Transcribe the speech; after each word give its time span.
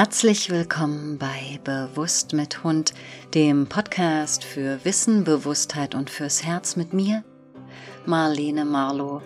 Herzlich 0.00 0.48
willkommen 0.50 1.18
bei 1.18 1.58
Bewusst 1.64 2.32
mit 2.32 2.62
Hund, 2.62 2.94
dem 3.34 3.66
Podcast 3.66 4.44
für 4.44 4.84
Wissen, 4.84 5.24
Bewusstheit 5.24 5.96
und 5.96 6.08
fürs 6.08 6.44
Herz 6.44 6.76
mit 6.76 6.92
mir, 6.92 7.24
Marlene 8.06 8.64
Marlow, 8.64 9.22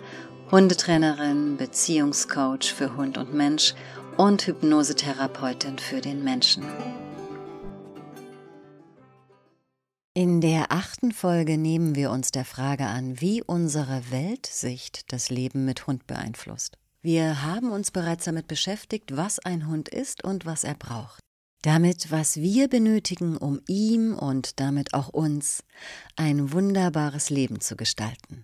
Hundetrainerin, 0.49 1.57
Beziehungscoach 1.57 2.73
für 2.73 2.97
Hund 2.97 3.19
und 3.19 3.35
Mensch 3.35 3.75
und 4.17 4.47
Hypnosetherapeutin 4.47 5.77
für 5.77 6.01
den 6.01 6.23
Menschen. 6.23 6.63
In 10.15 10.41
der 10.41 10.71
achten 10.71 11.11
Folge 11.11 11.59
nehmen 11.59 11.93
wir 11.93 12.09
uns 12.09 12.31
der 12.31 12.45
Frage 12.45 12.87
an, 12.87 13.21
wie 13.21 13.43
unsere 13.43 14.01
Weltsicht 14.09 15.13
das 15.13 15.29
Leben 15.29 15.65
mit 15.65 15.85
Hund 15.85 16.07
beeinflusst. 16.07 16.79
Wir 17.05 17.43
haben 17.43 17.71
uns 17.71 17.91
bereits 17.91 18.23
damit 18.23 18.47
beschäftigt, 18.47 19.17
was 19.17 19.39
ein 19.39 19.67
Hund 19.67 19.89
ist 19.89 20.23
und 20.23 20.45
was 20.45 20.63
er 20.63 20.75
braucht. 20.75 21.19
Damit, 21.61 22.11
was 22.11 22.37
wir 22.37 22.69
benötigen, 22.69 23.35
um 23.35 23.59
ihm 23.67 24.17
und 24.17 24.59
damit 24.61 24.93
auch 24.93 25.09
uns 25.09 25.63
ein 26.15 26.53
wunderbares 26.53 27.29
Leben 27.29 27.59
zu 27.59 27.75
gestalten. 27.75 28.43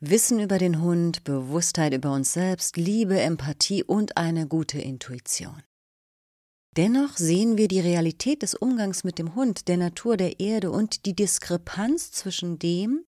Wissen 0.00 0.38
über 0.38 0.58
den 0.58 0.82
Hund, 0.82 1.24
Bewusstheit 1.24 1.94
über 1.94 2.12
uns 2.12 2.34
selbst, 2.34 2.76
Liebe, 2.76 3.20
Empathie 3.20 3.82
und 3.82 4.18
eine 4.18 4.46
gute 4.46 4.78
Intuition. 4.78 5.62
Dennoch 6.76 7.16
sehen 7.16 7.56
wir 7.56 7.68
die 7.68 7.80
Realität 7.80 8.42
des 8.42 8.54
Umgangs 8.54 9.02
mit 9.02 9.18
dem 9.18 9.34
Hund, 9.34 9.66
der 9.66 9.78
Natur 9.78 10.16
der 10.16 10.40
Erde 10.40 10.70
und 10.70 11.06
die 11.06 11.16
Diskrepanz 11.16 12.12
zwischen 12.12 12.58
dem, 12.58 13.04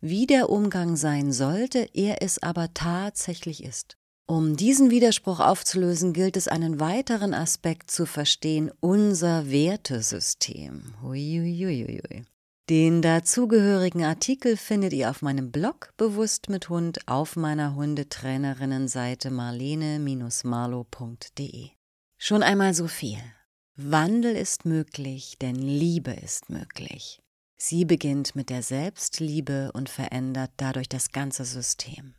wie 0.00 0.26
der 0.26 0.50
Umgang 0.50 0.96
sein 0.96 1.32
sollte, 1.32 1.88
er 1.94 2.20
es 2.20 2.42
aber 2.42 2.74
tatsächlich 2.74 3.62
ist. 3.62 3.96
Um 4.26 4.56
diesen 4.56 4.90
Widerspruch 4.90 5.38
aufzulösen, 5.38 6.14
gilt 6.14 6.38
es 6.38 6.48
einen 6.48 6.80
weiteren 6.80 7.34
Aspekt 7.34 7.90
zu 7.90 8.06
verstehen, 8.06 8.70
unser 8.80 9.50
Wertesystem. 9.50 10.94
Huiuiuiui. 11.02 12.24
Den 12.70 13.02
dazugehörigen 13.02 14.04
Artikel 14.04 14.56
findet 14.56 14.94
ihr 14.94 15.10
auf 15.10 15.20
meinem 15.20 15.52
Blog 15.52 15.92
Bewusst 15.98 16.48
mit 16.48 16.70
Hund 16.70 17.06
auf 17.06 17.36
meiner 17.36 17.74
Hundetrainerinnenseite 17.74 19.30
marlene-marlo.de. 19.30 21.68
Schon 22.16 22.42
einmal 22.42 22.72
so 22.72 22.88
viel. 22.88 23.18
Wandel 23.76 24.34
ist 24.34 24.64
möglich, 24.64 25.36
denn 25.42 25.56
Liebe 25.56 26.12
ist 26.12 26.48
möglich. 26.48 27.20
Sie 27.58 27.84
beginnt 27.84 28.34
mit 28.34 28.48
der 28.48 28.62
Selbstliebe 28.62 29.70
und 29.74 29.90
verändert 29.90 30.52
dadurch 30.56 30.88
das 30.88 31.12
ganze 31.12 31.44
System. 31.44 32.14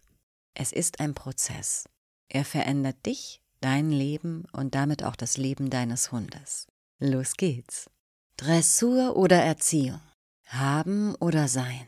Es 0.54 0.72
ist 0.72 1.00
ein 1.00 1.16
Prozess. 1.16 1.86
Er 2.30 2.46
verändert 2.46 3.06
dich, 3.06 3.42
dein 3.62 3.92
Leben 3.92 4.46
und 4.52 4.76
damit 4.76 5.04
auch 5.04 5.16
das 5.16 5.38
Leben 5.38 5.70
deines 5.70 6.12
Hundes. 6.12 6.68
Los 7.00 7.36
geht's. 7.36 7.90
Dressur 8.38 9.16
oder 9.16 9.38
Erziehung. 9.38 10.02
Haben 10.48 11.16
oder 11.16 11.48
sein. 11.48 11.88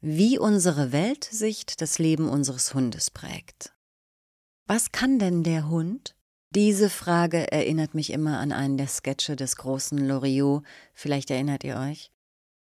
Wie 0.00 0.38
unsere 0.38 0.92
Weltsicht 0.92 1.80
das 1.80 1.98
Leben 1.98 2.28
unseres 2.28 2.74
Hundes 2.74 3.10
prägt. 3.10 3.72
Was 4.66 4.92
kann 4.92 5.18
denn 5.18 5.42
der 5.42 5.68
Hund? 5.68 6.16
Diese 6.54 6.90
Frage 6.90 7.50
erinnert 7.50 7.94
mich 7.94 8.10
immer 8.10 8.38
an 8.38 8.52
einen 8.52 8.76
der 8.76 8.88
Sketche 8.88 9.36
des 9.36 9.56
großen 9.56 9.98
Loriot, 9.98 10.64
vielleicht 10.94 11.30
erinnert 11.30 11.64
ihr 11.64 11.76
euch. 11.76 12.10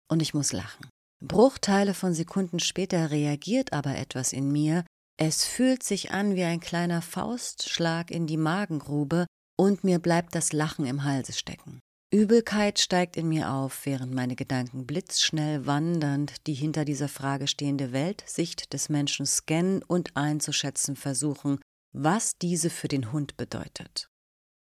Und 0.07 0.21
ich 0.21 0.33
muss 0.33 0.51
lachen. 0.51 0.89
Bruchteile 1.19 1.93
von 1.93 2.13
Sekunden 2.13 2.59
später 2.59 3.11
reagiert 3.11 3.73
aber 3.73 3.97
etwas 3.97 4.33
in 4.33 4.51
mir, 4.51 4.85
es 5.17 5.45
fühlt 5.45 5.83
sich 5.83 6.11
an 6.11 6.35
wie 6.35 6.43
ein 6.43 6.59
kleiner 6.59 7.01
Faustschlag 7.01 8.11
in 8.11 8.27
die 8.27 8.37
Magengrube 8.37 9.25
und 9.57 9.83
mir 9.83 9.99
bleibt 9.99 10.35
das 10.35 10.53
Lachen 10.53 10.85
im 10.85 11.03
Halse 11.03 11.33
stecken. 11.33 11.79
Übelkeit 12.13 12.79
steigt 12.79 13.17
in 13.17 13.27
mir 13.27 13.51
auf, 13.51 13.85
während 13.85 14.13
meine 14.13 14.35
Gedanken 14.35 14.85
blitzschnell 14.85 15.65
wandernd 15.65 16.47
die 16.47 16.53
hinter 16.53 16.85
dieser 16.85 17.09
Frage 17.09 17.47
stehende 17.47 17.91
Weltsicht 17.91 18.71
des 18.71 18.87
Menschen 18.87 19.25
scannen 19.25 19.83
und 19.83 20.15
einzuschätzen 20.15 20.95
versuchen, 20.95 21.59
was 21.91 22.37
diese 22.37 22.69
für 22.69 22.87
den 22.87 23.11
Hund 23.11 23.35
bedeutet. 23.35 24.09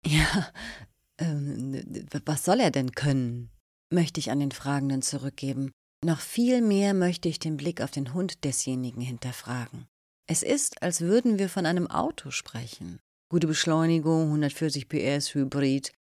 Ja, 0.06 0.52
ähm, 1.18 1.82
was 2.24 2.44
soll 2.44 2.60
er 2.60 2.70
denn 2.70 2.92
können? 2.92 3.50
möchte 3.91 4.20
ich 4.20 4.30
an 4.30 4.41
den 4.41 4.52
Fragenden 4.52 5.02
zurückgeben. 5.02 5.70
Noch 6.04 6.20
viel 6.20 6.62
mehr 6.62 6.94
möchte 6.94 7.28
ich 7.28 7.38
den 7.38 7.56
Blick 7.56 7.80
auf 7.80 7.91
den 7.91 8.14
Hund 8.14 8.42
desjenigen 8.44 9.02
hinterfragen. 9.02 9.86
Es 10.32 10.43
ist, 10.43 10.81
als 10.81 11.03
würden 11.03 11.38
wir 11.38 11.50
von 11.50 11.66
einem 11.66 11.91
Auto 11.91 12.31
sprechen. 12.31 13.00
Gute 13.28 13.47
Beschleunigung, 13.47 14.28
140 14.28 14.88
PS, 14.88 15.34
Hybrid, 15.34 15.93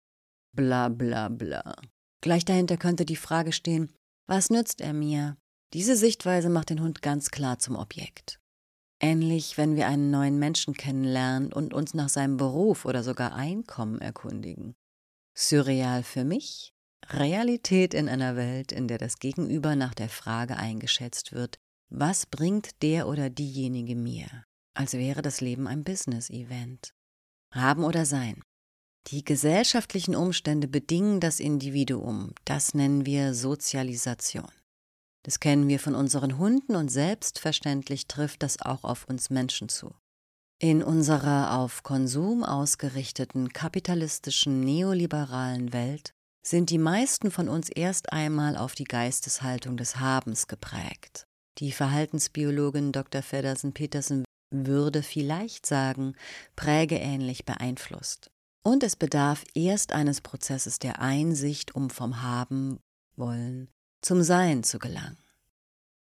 bla 0.54 0.88
bla 0.88 1.28
bla. 1.28 1.74
Gleich 2.22 2.44
dahinter 2.44 2.76
könnte 2.76 3.04
die 3.04 3.16
Frage 3.16 3.50
stehen, 3.50 3.90
was 4.28 4.48
nützt 4.48 4.82
er 4.82 4.92
mir? 4.92 5.36
Diese 5.74 5.96
Sichtweise 5.96 6.48
macht 6.48 6.70
den 6.70 6.80
Hund 6.80 7.02
ganz 7.02 7.32
klar 7.32 7.58
zum 7.58 7.74
Objekt. 7.74 8.38
Ähnlich, 9.02 9.58
wenn 9.58 9.74
wir 9.74 9.88
einen 9.88 10.12
neuen 10.12 10.38
Menschen 10.38 10.74
kennenlernen 10.74 11.52
und 11.52 11.74
uns 11.74 11.94
nach 11.94 12.08
seinem 12.08 12.36
Beruf 12.36 12.84
oder 12.84 13.02
sogar 13.02 13.34
Einkommen 13.34 14.00
erkundigen. 14.00 14.76
Surreal 15.36 16.04
für 16.04 16.22
mich, 16.22 16.72
Realität 17.08 17.94
in 17.94 18.08
einer 18.08 18.36
Welt, 18.36 18.70
in 18.70 18.86
der 18.86 18.98
das 18.98 19.18
Gegenüber 19.18 19.74
nach 19.74 19.94
der 19.94 20.08
Frage 20.08 20.56
eingeschätzt 20.56 21.32
wird, 21.32 21.58
was 21.90 22.26
bringt 22.26 22.82
der 22.82 23.08
oder 23.08 23.30
diejenige 23.30 23.96
mir? 23.96 24.44
Als 24.74 24.94
wäre 24.94 25.22
das 25.22 25.40
Leben 25.40 25.66
ein 25.66 25.84
Business-Event. 25.84 26.94
Haben 27.52 27.84
oder 27.84 28.06
sein. 28.06 28.42
Die 29.08 29.24
gesellschaftlichen 29.24 30.14
Umstände 30.14 30.68
bedingen 30.68 31.20
das 31.20 31.40
Individuum. 31.40 32.32
Das 32.44 32.74
nennen 32.74 33.06
wir 33.06 33.34
Sozialisation. 33.34 34.50
Das 35.24 35.40
kennen 35.40 35.68
wir 35.68 35.80
von 35.80 35.94
unseren 35.94 36.38
Hunden 36.38 36.76
und 36.76 36.90
selbstverständlich 36.90 38.06
trifft 38.06 38.42
das 38.42 38.62
auch 38.62 38.84
auf 38.84 39.06
uns 39.08 39.28
Menschen 39.28 39.68
zu. 39.68 39.94
In 40.58 40.82
unserer 40.82 41.58
auf 41.58 41.82
Konsum 41.82 42.44
ausgerichteten 42.44 43.52
kapitalistischen 43.52 44.60
neoliberalen 44.60 45.72
Welt 45.72 46.12
sind 46.46 46.70
die 46.70 46.78
meisten 46.78 47.30
von 47.30 47.48
uns 47.48 47.68
erst 47.68 48.12
einmal 48.12 48.56
auf 48.56 48.74
die 48.74 48.84
Geisteshaltung 48.84 49.76
des 49.76 49.98
Habens 49.98 50.46
geprägt. 50.46 51.26
Die 51.58 51.72
Verhaltensbiologin 51.72 52.92
Dr. 52.92 53.22
Feddersen-Petersen 53.22 54.24
würde 54.50 55.02
vielleicht 55.02 55.66
sagen, 55.66 56.14
prägeähnlich 56.56 57.44
beeinflusst. 57.44 58.30
Und 58.62 58.82
es 58.82 58.96
bedarf 58.96 59.44
erst 59.54 59.92
eines 59.92 60.20
Prozesses 60.20 60.78
der 60.78 61.00
Einsicht, 61.00 61.74
um 61.74 61.90
vom 61.90 62.22
Haben 62.22 62.78
wollen 63.16 63.68
zum 64.02 64.22
Sein 64.22 64.62
zu 64.62 64.78
gelangen. 64.78 65.18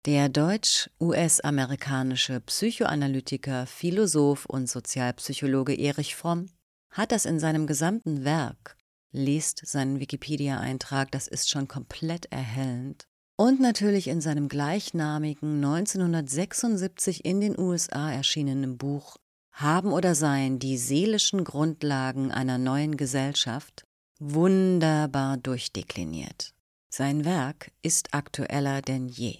Der 0.05 0.27
deutsch-US-amerikanische 0.27 2.41
Psychoanalytiker, 2.41 3.65
Philosoph 3.65 4.45
und 4.45 4.69
Sozialpsychologe 4.69 5.75
Erich 5.75 6.15
Fromm 6.15 6.47
hat 6.89 7.13
das 7.13 7.25
in 7.25 7.39
seinem 7.39 7.67
gesamten 7.67 8.25
Werk, 8.25 8.75
lest 9.11 9.65
seinen 9.65 9.99
Wikipedia-Eintrag, 9.99 11.11
das 11.11 11.27
ist 11.27 11.49
schon 11.49 11.69
komplett 11.69 12.25
erhellend, 12.31 13.07
und 13.35 13.59
natürlich 13.59 14.07
in 14.07 14.21
seinem 14.21 14.47
gleichnamigen 14.47 15.55
1976 15.63 17.25
in 17.25 17.41
den 17.41 17.59
USA 17.59 18.11
erschienenen 18.11 18.77
Buch 18.77 19.17
Haben 19.51 19.91
oder 19.91 20.15
Sein, 20.15 20.59
die 20.59 20.77
seelischen 20.77 21.43
Grundlagen 21.43 22.31
einer 22.31 22.57
neuen 22.57 22.97
Gesellschaft, 22.97 23.83
wunderbar 24.19 25.37
durchdekliniert. 25.37 26.53
Sein 26.89 27.25
Werk 27.25 27.71
ist 27.81 28.13
aktueller 28.13 28.81
denn 28.81 29.07
je. 29.07 29.37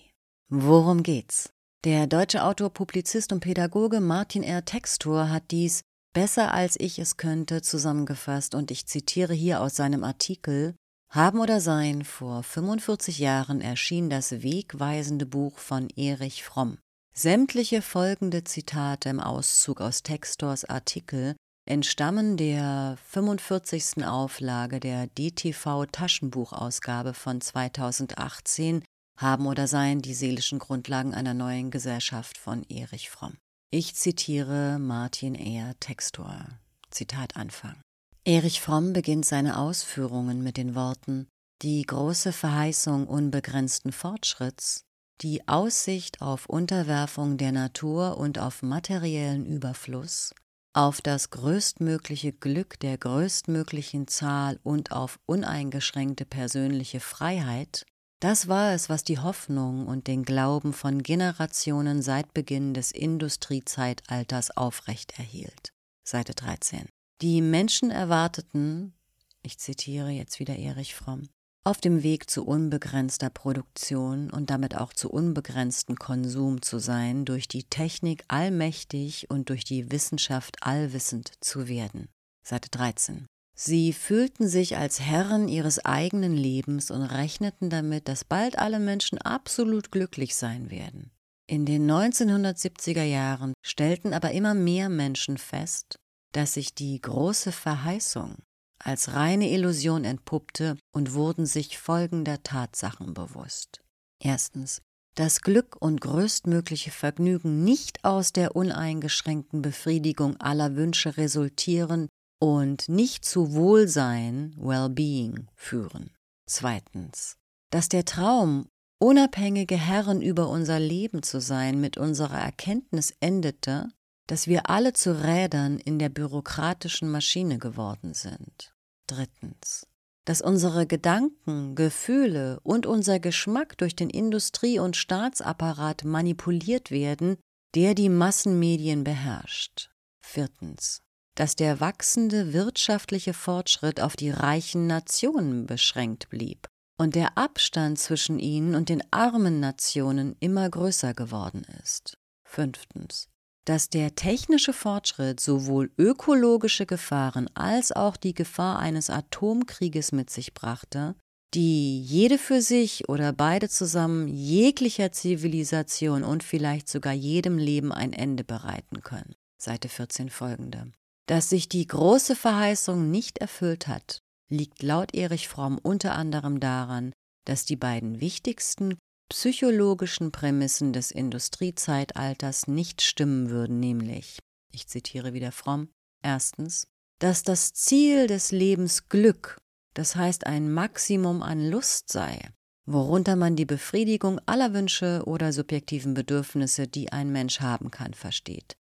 Worum 0.50 1.04
geht's? 1.04 1.50
Der 1.84 2.08
deutsche 2.08 2.44
Autor, 2.44 2.70
Publizist 2.70 3.34
und 3.34 3.42
Pädagoge 3.42 4.00
Martin 4.00 4.44
R. 4.44 4.64
Textor 4.64 5.30
hat 5.30 5.52
dies 5.52 5.82
besser 6.14 6.54
als 6.54 6.80
ich 6.80 7.00
es 7.00 7.18
könnte 7.18 7.62
zusammengefasst 7.62 8.56
und 8.56 8.72
ich 8.72 8.86
zitiere 8.86 9.34
hier 9.34 9.62
aus 9.62 9.76
seinem 9.76 10.04
Artikel 10.04 10.76
haben 11.14 11.40
oder 11.40 11.62
Sein 11.62 12.04
vor 12.04 12.42
45 12.42 13.20
Jahren 13.20 13.62
erschien 13.62 14.10
das 14.10 14.42
wegweisende 14.42 15.28
Buch 15.28 15.60
von 15.60 15.90
Erich 15.90 16.44
Fromm. 16.44 16.80
Sämtliche 17.16 17.84
folgende 17.84 18.44
Zitate 18.44 19.10
im 19.10 19.20
Auszug 19.20 19.80
aus 19.80 20.02
Textors 20.02 20.66
Artikel 20.66 21.36
entstammen 21.70 22.36
der 22.36 22.98
45. 23.06 24.04
Auflage 24.06 24.80
der 24.80 25.06
DTV 25.06 25.86
Taschenbuchausgabe 25.86 27.14
von 27.14 27.40
2018 27.40 28.84
Haben 29.20 29.46
oder 29.46 29.68
Sein 29.68 30.02
die 30.02 30.16
seelischen 30.16 30.58
Grundlagen 30.58 31.14
einer 31.14 31.36
neuen 31.36 31.70
Gesellschaft 31.70 32.40
von 32.40 32.64
Erich 32.64 33.12
Fromm. 33.12 33.38
Ich 33.70 33.94
zitiere 33.94 34.80
Martin 34.80 35.36
Ehr 35.36 35.76
Textor. 35.80 36.48
Zitat 36.90 37.38
Anfang. 37.38 37.83
Erich 38.26 38.62
Fromm 38.62 38.94
beginnt 38.94 39.26
seine 39.26 39.58
Ausführungen 39.58 40.44
mit 40.44 40.58
den 40.58 40.76
Worten 40.76 41.28
Die 41.62 41.82
große 41.82 42.32
Verheißung 42.32 43.08
unbegrenzten 43.08 43.92
Fortschritts, 43.92 44.84
die 45.22 45.48
Aussicht 45.48 46.22
auf 46.22 46.48
Unterwerfung 46.48 47.38
der 47.38 47.52
Natur 47.52 48.18
und 48.18 48.40
auf 48.40 48.62
materiellen 48.62 49.46
Überfluss 49.46 50.34
auf 50.74 51.02
das 51.02 51.30
größtmögliche 51.30 52.34
Glück 52.34 52.80
der 52.80 52.98
größtmöglichen 52.98 54.08
Zahl 54.08 54.60
und 54.64 54.92
auf 54.92 55.20
uneingeschränkte 55.28 56.26
persönliche 56.26 57.00
Freiheit, 57.00 57.86
das 58.20 58.48
war 58.48 58.74
es, 58.74 58.90
was 58.90 59.04
die 59.04 59.20
Hoffnung 59.20 59.86
und 59.86 60.08
den 60.08 60.24
Glauben 60.24 60.74
von 60.74 61.04
Generationen 61.04 62.02
seit 62.02 62.34
Beginn 62.34 62.74
des 62.74 62.92
Industriezeitalters 62.92 64.56
aufrechterhielt. 64.58 65.70
Seite 66.08 66.34
13. 66.34 66.88
Die 67.22 67.42
Menschen 67.42 67.92
erwarteten, 67.92 68.94
ich 69.42 69.58
zitiere 69.58 70.10
jetzt 70.10 70.40
wieder 70.40 70.58
Erich 70.58 70.96
Fromm, 70.96 71.30
auf 71.64 71.80
dem 71.80 72.04
Weg 72.04 72.30
zu 72.30 72.46
unbegrenzter 72.46 73.30
Produktion 73.30 74.30
und 74.30 74.50
damit 74.50 74.76
auch 74.76 74.94
zu 74.94 75.10
unbegrenzten 75.10 75.96
Konsum 75.96 76.62
zu 76.62 76.80
sein, 76.80 77.24
durch 77.24 77.48
die 77.48 77.64
Technik 77.64 78.26
allmächtig 78.28 79.30
und 79.30 79.50
durch 79.50 79.64
die 79.64 79.92
Wissenschaft 79.92 80.58
allwissend 80.62 81.32
zu 81.40 81.68
werden. 81.68 82.10
Seite 82.44 82.70
13. 82.70 83.26
Sie 83.56 83.94
fühlten 83.94 84.48
sich 84.48 84.78
als 84.78 85.00
Herren 85.00 85.48
ihres 85.48 85.86
eigenen 85.86 86.36
Lebens 86.36 86.90
und 86.92 87.04
rechneten 87.04 87.70
damit, 87.70 88.08
dass 88.08 88.26
bald 88.26 88.58
alle 88.58 88.80
Menschen 88.80 89.20
absolut 89.20 89.92
glücklich 89.92 90.36
sein 90.36 90.72
werden. 90.72 91.12
In 91.46 91.66
den 91.66 91.90
1970er 91.90 93.04
Jahren 93.04 93.54
stellten 93.62 94.14
aber 94.14 94.32
immer 94.32 94.54
mehr 94.54 94.90
Menschen 94.90 95.38
fest, 95.38 95.98
dass 96.34 96.54
sich 96.54 96.76
die 96.76 97.00
große 97.00 97.52
Verheißung 97.52 98.38
als 98.80 99.14
reine 99.14 99.50
Illusion 99.50 100.04
entpuppte 100.04 100.78
und 100.92 101.14
wurden 101.14 101.46
sich 101.46 101.78
folgender 101.78 102.44
Tatsachen 102.44 103.14
bewusst. 103.14 103.82
Erstens, 104.22 104.82
dass 105.16 105.42
Glück 105.42 105.78
und 105.80 106.02
größtmögliche 106.02 106.92
Vergnügen 106.92 107.64
nicht 107.64 108.04
aus 108.04 108.34
der 108.34 108.56
uneingeschränkten 108.56 109.62
Befriedigung 109.62 110.38
aller 110.38 110.76
Wünsche 110.76 111.18
resultieren 111.18 112.10
und 112.40 112.90
nicht 112.90 113.24
zu 113.24 113.54
Wohlsein, 113.54 114.54
Well-being 114.58 115.48
führen. 115.56 116.12
Zweitens, 116.50 117.38
dass 117.70 117.90
der 117.90 118.06
Traum, 118.06 118.68
unabhängige 119.00 119.78
Herren 119.78 120.22
über 120.22 120.50
unser 120.50 120.80
Leben 120.80 121.24
zu 121.24 121.40
sein, 121.40 121.80
mit 121.80 121.98
unserer 121.98 122.40
Erkenntnis 122.40 123.14
endete, 123.20 123.90
dass 124.28 124.48
wir 124.48 124.70
alle 124.70 124.94
zu 124.94 125.24
Rädern 125.24 125.78
in 125.78 126.00
der 126.00 126.10
bürokratischen 126.10 127.10
Maschine 127.10 127.58
geworden 127.58 128.14
sind. 128.14 128.74
Drittens, 129.08 129.88
dass 130.26 130.42
unsere 130.42 130.88
Gedanken, 130.88 131.76
Gefühle 131.76 132.60
und 132.64 132.86
unser 132.86 133.20
Geschmack 133.20 133.78
durch 133.78 133.96
den 133.96 134.10
Industrie- 134.10 134.80
und 134.80 134.96
Staatsapparat 134.96 136.06
manipuliert 136.06 136.92
werden, 136.92 137.38
der 137.76 137.96
die 137.96 138.10
Massenmedien 138.10 139.04
beherrscht. 139.04 139.90
Viertens, 140.22 141.02
dass 141.36 141.56
der 141.56 141.80
wachsende 141.80 142.54
wirtschaftliche 142.54 143.34
Fortschritt 143.34 144.00
auf 144.00 144.16
die 144.16 144.30
reichen 144.30 144.88
Nationen 144.88 145.66
beschränkt 145.66 146.30
blieb 146.30 146.68
und 146.98 147.16
der 147.16 147.38
Abstand 147.38 148.00
zwischen 148.00 148.40
ihnen 148.40 148.76
und 148.76 148.90
den 148.90 149.04
armen 149.12 149.60
Nationen 149.60 150.36
immer 150.40 150.70
größer 150.70 151.14
geworden 151.14 151.66
ist. 151.82 152.18
Fünftens, 152.46 153.28
dass 153.66 153.90
der 153.90 154.16
technische 154.16 154.74
Fortschritt 154.74 155.40
sowohl 155.40 155.92
ökologische 155.98 156.86
Gefahren 156.86 157.50
als 157.56 157.92
auch 157.92 158.18
die 158.18 158.34
Gefahr 158.34 158.80
eines 158.80 159.10
Atomkrieges 159.10 160.12
mit 160.12 160.30
sich 160.30 160.54
brachte, 160.54 161.16
die 161.54 162.02
jede 162.02 162.38
für 162.38 162.62
sich 162.62 163.08
oder 163.10 163.32
beide 163.32 163.70
zusammen 163.70 164.28
jeglicher 164.28 165.12
Zivilisation 165.12 166.24
und 166.24 166.44
vielleicht 166.44 166.90
sogar 166.90 167.14
jedem 167.14 167.58
Leben 167.58 167.92
ein 167.92 168.12
Ende 168.12 168.44
bereiten 168.44 169.02
können. 169.02 169.36
Seite 169.62 169.88
14 169.88 170.30
folgende. 170.30 170.92
Dass 171.28 171.50
sich 171.50 171.70
die 171.70 171.88
große 171.88 172.36
Verheißung 172.36 173.10
nicht 173.10 173.38
erfüllt 173.38 173.88
hat, 173.88 174.20
liegt 174.50 174.84
laut 174.84 175.14
Erich 175.14 175.48
Fromm 175.48 175.80
unter 175.82 176.16
anderem 176.16 176.60
daran, 176.60 177.14
dass 177.46 177.66
die 177.66 177.78
beiden 177.78 178.20
wichtigsten 178.20 178.98
psychologischen 179.30 180.32
Prämissen 180.32 180.94
des 180.94 181.12
Industriezeitalters 181.12 182.68
nicht 182.68 183.02
stimmen 183.02 183.50
würden, 183.50 183.80
nämlich, 183.80 184.40
ich 184.72 184.88
zitiere 184.88 185.34
wieder 185.34 185.52
Fromm, 185.52 185.90
erstens, 186.22 186.88
dass 187.20 187.44
das 187.44 187.74
Ziel 187.74 188.28
des 188.28 188.52
Lebens 188.52 189.10
Glück, 189.10 189.58
das 189.94 190.16
heißt 190.16 190.46
ein 190.46 190.72
Maximum 190.72 191.42
an 191.42 191.70
Lust 191.70 192.12
sei, 192.12 192.40
worunter 192.86 193.36
man 193.36 193.56
die 193.56 193.66
Befriedigung 193.66 194.40
aller 194.46 194.74
Wünsche 194.74 195.24
oder 195.26 195.54
subjektiven 195.54 196.14
Bedürfnisse, 196.14 196.88
die 196.88 197.12
ein 197.12 197.32
Mensch 197.32 197.62
haben 197.62 197.92
kann, 197.92 198.14
versteht. 198.14 198.76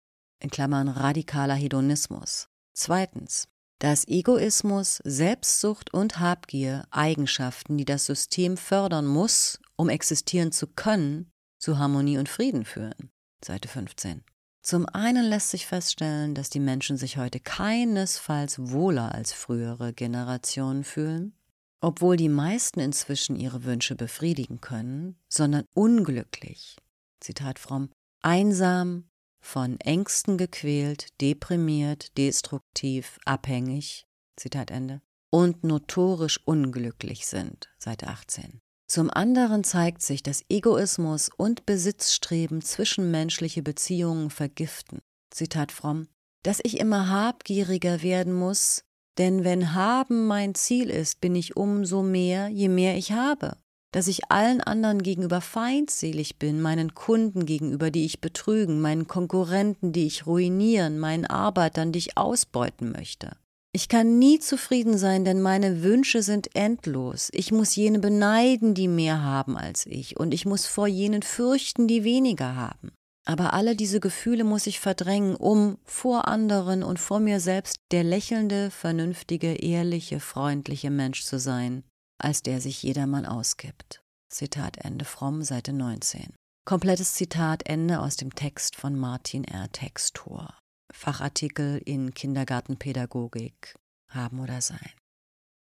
In 0.40 0.50
Klammern 0.50 0.88
radikaler 0.88 1.54
Hedonismus. 1.54 2.48
Zweitens, 2.74 3.48
dass 3.80 4.06
Egoismus, 4.06 5.00
Selbstsucht 5.04 5.92
und 5.92 6.20
Habgier 6.20 6.86
Eigenschaften, 6.90 7.76
die 7.76 7.84
das 7.84 8.06
System 8.06 8.56
fördern 8.56 9.06
muss, 9.06 9.58
um 9.78 9.88
existieren 9.88 10.52
zu 10.52 10.66
können, 10.66 11.30
zu 11.58 11.78
Harmonie 11.78 12.18
und 12.18 12.28
Frieden 12.28 12.64
führen. 12.64 13.10
Seite 13.42 13.68
15. 13.68 14.24
Zum 14.60 14.86
einen 14.86 15.24
lässt 15.24 15.50
sich 15.50 15.66
feststellen, 15.66 16.34
dass 16.34 16.50
die 16.50 16.60
Menschen 16.60 16.96
sich 16.96 17.16
heute 17.16 17.40
keinesfalls 17.40 18.70
wohler 18.70 19.14
als 19.14 19.32
frühere 19.32 19.94
Generationen 19.94 20.84
fühlen, 20.84 21.32
obwohl 21.80 22.16
die 22.16 22.28
meisten 22.28 22.80
inzwischen 22.80 23.36
ihre 23.36 23.64
Wünsche 23.64 23.94
befriedigen 23.94 24.60
können, 24.60 25.16
sondern 25.28 25.64
unglücklich. 25.74 26.76
Zitat 27.20 27.58
Fromm, 27.58 27.90
einsam, 28.20 29.08
von 29.40 29.78
Ängsten 29.80 30.36
gequält, 30.36 31.08
deprimiert, 31.20 32.18
destruktiv, 32.18 33.18
abhängig, 33.24 34.06
Zitat 34.36 34.72
Ende, 34.72 35.00
und 35.30 35.62
notorisch 35.62 36.40
unglücklich 36.44 37.26
sind, 37.26 37.70
Seite 37.78 38.08
18. 38.08 38.60
Zum 38.88 39.10
anderen 39.10 39.64
zeigt 39.64 40.02
sich, 40.02 40.22
dass 40.22 40.44
Egoismus 40.48 41.30
und 41.36 41.66
Besitzstreben 41.66 42.62
zwischenmenschliche 42.62 43.62
Beziehungen 43.62 44.30
vergiften. 44.30 45.00
Zitat 45.30 45.70
Fromm, 45.72 46.08
dass 46.42 46.60
ich 46.62 46.80
immer 46.80 47.08
habgieriger 47.08 48.02
werden 48.02 48.32
muss, 48.32 48.84
denn 49.18 49.44
wenn 49.44 49.74
haben 49.74 50.26
mein 50.26 50.54
Ziel 50.54 50.90
ist, 50.90 51.20
bin 51.20 51.36
ich 51.36 51.56
umso 51.56 52.02
mehr, 52.02 52.48
je 52.48 52.68
mehr 52.68 52.96
ich 52.96 53.12
habe 53.12 53.56
dass 53.92 54.08
ich 54.08 54.30
allen 54.30 54.60
anderen 54.60 55.02
gegenüber 55.02 55.40
feindselig 55.40 56.38
bin, 56.38 56.60
meinen 56.60 56.94
Kunden 56.94 57.46
gegenüber, 57.46 57.90
die 57.90 58.04
ich 58.04 58.20
betrügen, 58.20 58.80
meinen 58.80 59.06
Konkurrenten, 59.06 59.92
die 59.92 60.06
ich 60.06 60.26
ruinieren, 60.26 60.98
meinen 60.98 61.26
Arbeitern, 61.26 61.92
die 61.92 62.00
ich 62.00 62.18
ausbeuten 62.18 62.92
möchte. 62.92 63.36
Ich 63.72 63.88
kann 63.88 64.18
nie 64.18 64.38
zufrieden 64.38 64.96
sein, 64.96 65.24
denn 65.24 65.42
meine 65.42 65.82
Wünsche 65.82 66.22
sind 66.22 66.54
endlos. 66.56 67.28
Ich 67.32 67.52
muss 67.52 67.76
jene 67.76 67.98
beneiden, 67.98 68.74
die 68.74 68.88
mehr 68.88 69.22
haben 69.22 69.58
als 69.58 69.84
ich, 69.86 70.18
und 70.18 70.32
ich 70.32 70.46
muss 70.46 70.66
vor 70.66 70.86
jenen 70.86 71.22
fürchten, 71.22 71.86
die 71.86 72.02
weniger 72.02 72.56
haben. 72.56 72.92
Aber 73.26 73.52
alle 73.52 73.76
diese 73.76 74.00
Gefühle 74.00 74.42
muss 74.42 74.66
ich 74.66 74.80
verdrängen, 74.80 75.36
um 75.36 75.76
vor 75.84 76.28
anderen 76.28 76.82
und 76.82 76.98
vor 76.98 77.20
mir 77.20 77.40
selbst 77.40 77.76
der 77.90 78.02
lächelnde, 78.02 78.70
vernünftige, 78.70 79.52
ehrliche, 79.52 80.18
freundliche 80.18 80.90
Mensch 80.90 81.24
zu 81.24 81.38
sein, 81.38 81.84
als 82.18 82.42
der 82.42 82.62
sich 82.62 82.82
jedermann 82.82 83.26
ausgibt. 83.26 84.00
Zitat 84.32 84.78
Ende 84.78 85.04
Fromm, 85.04 85.42
Seite 85.42 85.74
19. 85.74 86.32
Komplettes 86.64 87.14
Zitat 87.14 87.68
Ende 87.68 88.00
aus 88.00 88.16
dem 88.16 88.34
Text 88.34 88.76
von 88.76 88.98
Martin 88.98 89.44
R. 89.44 89.70
Textor. 89.72 90.58
Fachartikel 90.90 91.80
in 91.84 92.14
Kindergartenpädagogik 92.14 93.76
haben 94.08 94.40
oder 94.40 94.60
sein. 94.60 94.90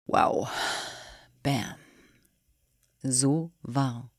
Wow. 0.06 0.50
Bam. 1.42 1.74
So 3.02 3.52
wahr. 3.62 4.10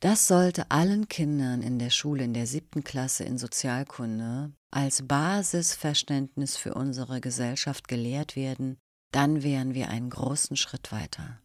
Das 0.00 0.28
sollte 0.28 0.70
allen 0.70 1.08
Kindern 1.08 1.62
in 1.62 1.78
der 1.78 1.90
Schule 1.90 2.24
in 2.24 2.34
der 2.34 2.46
siebten 2.46 2.84
Klasse 2.84 3.24
in 3.24 3.38
Sozialkunde 3.38 4.52
als 4.70 5.06
Basisverständnis 5.06 6.56
für 6.56 6.74
unsere 6.74 7.20
Gesellschaft 7.20 7.86
gelehrt 7.86 8.34
werden, 8.34 8.76
dann 9.12 9.44
wären 9.44 9.72
wir 9.72 9.88
einen 9.88 10.10
großen 10.10 10.56
Schritt 10.56 10.90
weiter. 10.90 11.40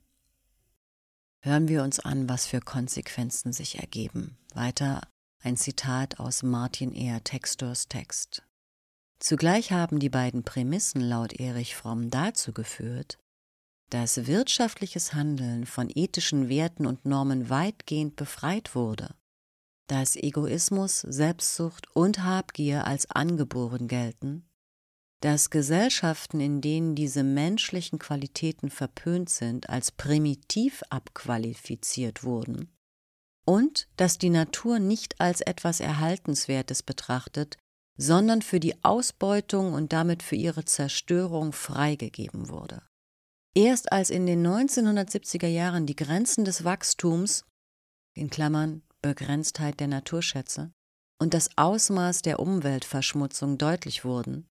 Hören 1.41 1.67
wir 1.67 1.83
uns 1.83 1.99
an, 1.99 2.27
was 2.27 2.47
für 2.47 2.59
Konsequenzen 2.59 3.53
sich 3.53 3.79
ergeben. 3.79 4.37
Weiter 4.55 5.01
ein 5.41 5.55
Zitat 5.55 6.19
aus 6.19 6.43
Martin 6.43 6.93
E. 6.93 7.19
Textors 7.21 7.87
Text. 7.87 8.43
Zugleich 9.19 9.71
haben 9.71 9.99
die 9.99 10.09
beiden 10.09 10.43
Prämissen 10.43 11.01
laut 11.01 11.33
Erich 11.33 11.75
Fromm 11.75 12.09
dazu 12.09 12.53
geführt, 12.53 13.17
dass 13.89 14.27
wirtschaftliches 14.27 15.13
Handeln 15.13 15.65
von 15.65 15.89
ethischen 15.93 16.47
Werten 16.47 16.85
und 16.85 17.05
Normen 17.05 17.49
weitgehend 17.49 18.15
befreit 18.15 18.75
wurde, 18.75 19.15
dass 19.87 20.15
Egoismus, 20.15 21.01
Selbstsucht 21.01 21.93
und 21.95 22.23
Habgier 22.23 22.85
als 22.85 23.09
angeboren 23.09 23.87
gelten 23.87 24.49
dass 25.21 25.49
Gesellschaften, 25.49 26.39
in 26.39 26.61
denen 26.61 26.95
diese 26.95 27.23
menschlichen 27.23 27.99
Qualitäten 27.99 28.69
verpönt 28.69 29.29
sind, 29.29 29.69
als 29.69 29.91
primitiv 29.91 30.81
abqualifiziert 30.89 32.23
wurden 32.23 32.73
und 33.45 33.89
dass 33.97 34.17
die 34.17 34.29
Natur 34.29 34.79
nicht 34.79 35.19
als 35.19 35.41
etwas 35.41 35.79
Erhaltenswertes 35.79 36.83
betrachtet, 36.83 37.57
sondern 37.99 38.41
für 38.41 38.61
die 38.61 38.81
Ausbeutung 38.83 39.73
und 39.73 39.91
damit 39.91 40.23
für 40.23 40.37
ihre 40.37 40.63
Zerstörung 40.63 41.51
freigegeben 41.51 42.47
wurde. 42.47 42.81
Erst 43.53 43.91
als 43.91 44.09
in 44.09 44.25
den 44.25 44.45
1970er 44.45 45.47
Jahren 45.47 45.85
die 45.85 45.97
Grenzen 45.97 46.45
des 46.45 46.63
Wachstums, 46.63 47.45
in 48.15 48.29
Klammern 48.29 48.83
Begrenztheit 49.01 49.81
der 49.81 49.87
Naturschätze, 49.87 50.71
und 51.21 51.33
das 51.33 51.49
Ausmaß 51.57 52.21
der 52.21 52.39
Umweltverschmutzung 52.39 53.57
deutlich 53.57 54.05
wurden, 54.05 54.47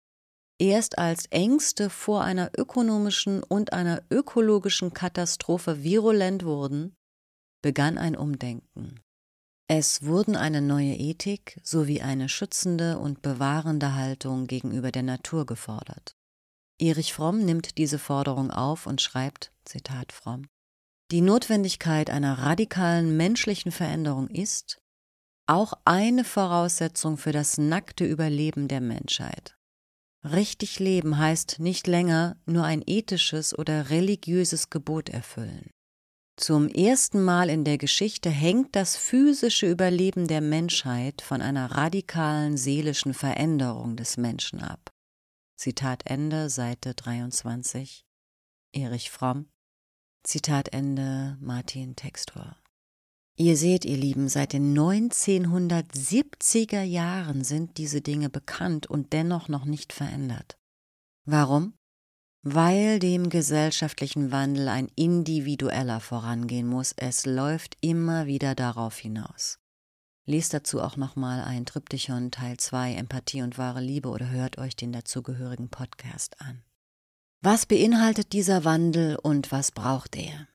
erst 0.58 0.98
als 0.98 1.26
Ängste 1.26 1.90
vor 1.90 2.24
einer 2.24 2.52
ökonomischen 2.58 3.44
und 3.44 3.74
einer 3.74 4.04
ökologischen 4.10 4.94
Katastrophe 4.94 5.84
virulent 5.84 6.46
wurden, 6.46 6.96
begann 7.62 7.98
ein 7.98 8.16
Umdenken. 8.16 9.02
Es 9.68 10.04
wurden 10.04 10.36
eine 10.36 10.62
neue 10.62 10.96
Ethik 10.96 11.60
sowie 11.64 12.02
eine 12.02 12.30
schützende 12.30 13.00
und 13.00 13.22
bewahrende 13.22 13.96
Haltung 13.96 14.48
gegenüber 14.48 14.92
der 14.92 15.04
Natur 15.04 15.46
gefordert. 15.46 16.16
Erich 16.80 17.14
Fromm 17.14 17.46
nimmt 17.46 17.78
diese 17.78 18.00
Forderung 18.00 18.52
auf 18.52 18.88
und 18.88 19.02
schreibt, 19.02 19.52
Zitat 19.64 20.12
Fromm, 20.12 20.48
die 21.12 21.22
Notwendigkeit 21.22 22.10
einer 22.10 22.40
radikalen 22.40 23.16
menschlichen 23.16 23.72
Veränderung 23.72 24.28
ist 24.30 24.82
auch 25.46 25.74
eine 25.86 26.24
Voraussetzung 26.24 27.18
für 27.18 27.32
das 27.32 27.58
nackte 27.58 28.06
Überleben 28.06 28.68
der 28.68 28.82
Menschheit. 28.82 29.58
Richtig 30.24 30.80
leben 30.80 31.18
heißt 31.18 31.60
nicht 31.60 31.86
länger 31.86 32.38
nur 32.46 32.64
ein 32.64 32.82
ethisches 32.86 33.58
oder 33.58 33.90
religiöses 33.90 34.70
Gebot 34.70 35.10
erfüllen. 35.10 35.70
Zum 36.36 36.68
ersten 36.68 37.24
Mal 37.24 37.50
in 37.50 37.64
der 37.64 37.78
Geschichte 37.78 38.30
hängt 38.30 38.76
das 38.76 38.98
physische 38.98 39.70
Überleben 39.70 40.28
der 40.28 40.42
Menschheit 40.42 41.22
von 41.22 41.42
einer 41.42 41.72
radikalen 41.72 42.58
seelischen 42.58 43.14
Veränderung 43.14 43.96
des 43.96 44.18
Menschen 44.18 44.60
ab. 44.60 44.92
Zitat 45.58 46.04
Ende, 46.06 46.50
Seite 46.50 46.96
23. 46.96 48.04
Erich 48.74 49.12
Fromm. 49.12 49.48
Zitat 50.24 50.74
Ende, 50.74 51.38
Martin 51.40 51.96
Textor. 51.96 52.58
Ihr 53.36 53.56
seht, 53.56 53.86
ihr 53.86 53.98
Lieben, 53.98 54.28
seit 54.28 54.54
den 54.54 54.78
1970er 54.78 56.82
Jahren 56.82 57.44
sind 57.44 57.78
diese 57.78 58.02
Dinge 58.02 58.30
bekannt 58.30 58.88
und 58.88 59.14
dennoch 59.14 59.50
noch 59.50 59.66
nicht 59.66 59.94
verändert. 59.94 60.58
Warum? 61.26 61.76
Weil 62.46 63.00
dem 63.00 63.30
gesellschaftlichen 63.30 64.34
Wandel 64.34 64.68
ein 64.68 64.90
individueller 64.96 66.02
vorangehen 66.02 66.68
muss. 66.68 66.94
Es 66.98 67.26
läuft 67.26 67.78
immer 67.80 68.26
wieder 68.26 68.54
darauf 68.54 68.98
hinaus. 68.98 69.60
Lest 70.26 70.54
dazu 70.54 70.82
auch 70.82 70.98
nochmal 70.98 71.42
ein 71.42 71.66
Triptychon 71.66 72.32
Teil 72.32 72.58
2 72.58 72.96
Empathie 72.96 73.44
und 73.44 73.58
wahre 73.58 73.80
Liebe 73.80 74.10
oder 74.10 74.30
hört 74.30 74.58
euch 74.58 74.76
den 74.76 74.92
dazugehörigen 74.92 75.70
Podcast 75.70 76.42
an. 76.42 76.64
Was 77.42 77.66
beinhaltet 77.66 78.34
dieser 78.34 78.66
Wandel 78.66 79.16
und 79.16 79.54
was 79.54 79.72
braucht 79.72 80.18
er? 80.18 80.50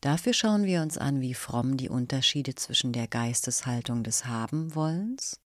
Dafür 0.00 0.32
schauen 0.32 0.64
wir 0.64 0.82
uns 0.82 0.98
an, 0.98 1.20
wie 1.20 1.34
fromm 1.34 1.76
die 1.76 1.88
Unterschiede 1.88 2.56
zwischen 2.56 2.92
der 2.92 3.06
Geisteshaltung 3.06 4.02
des 4.02 4.24
Habenwollens, 4.24 5.40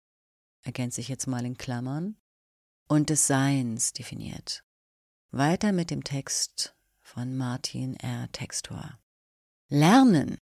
ergänze 0.62 1.02
ich 1.02 1.08
jetzt 1.08 1.26
mal 1.26 1.44
in 1.44 1.58
Klammern, 1.58 2.16
und 2.88 3.10
des 3.10 3.26
Seins 3.26 3.92
definiert. 3.92 4.65
Weiter 5.32 5.72
mit 5.72 5.90
dem 5.90 6.04
Text 6.04 6.74
von 7.02 7.36
Martin 7.36 7.96
R. 7.96 8.30
Textor. 8.32 8.98
Lernen. 9.68 10.38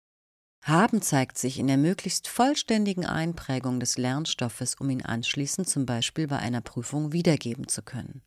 Haben 0.61 1.01
zeigt 1.01 1.37
sich 1.37 1.57
in 1.57 1.67
der 1.67 1.77
möglichst 1.77 2.27
vollständigen 2.27 3.05
Einprägung 3.05 3.79
des 3.79 3.97
Lernstoffes, 3.97 4.75
um 4.75 4.89
ihn 4.89 5.01
anschließend 5.01 5.67
zum 5.67 5.85
Beispiel 5.85 6.27
bei 6.27 6.37
einer 6.37 6.61
Prüfung 6.61 7.11
wiedergeben 7.11 7.67
zu 7.67 7.81
können. 7.81 8.21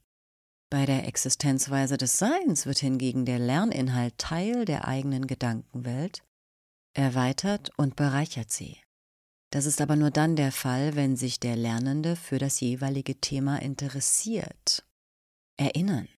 Bei 0.71 0.87
der 0.87 1.07
Existenzweise 1.07 1.99
des 1.99 2.19
Seins 2.19 2.67
wird 2.67 2.79
hingegen 2.79 3.25
der 3.27 3.39
Lerninhalt 3.39 4.19
Teil 4.19 4.65
der 4.65 4.89
eigenen 4.89 5.27
Gedankenwelt, 5.27 6.25
erweitert 6.95 7.71
und 7.77 7.97
bereichert 7.97 8.51
sie. 8.51 8.79
Das 9.51 9.67
ist 9.67 9.81
aber 9.81 9.95
nur 9.95 10.11
dann 10.11 10.37
der 10.37 10.53
Fall, 10.53 10.97
wenn 10.97 11.17
sich 11.17 11.39
der 11.39 11.55
Lernende 11.55 12.17
für 12.17 12.39
das 12.39 12.61
jeweilige 12.61 13.21
Thema 13.21 13.63
interessiert. 13.63 14.85
Erinnern. 15.57 16.09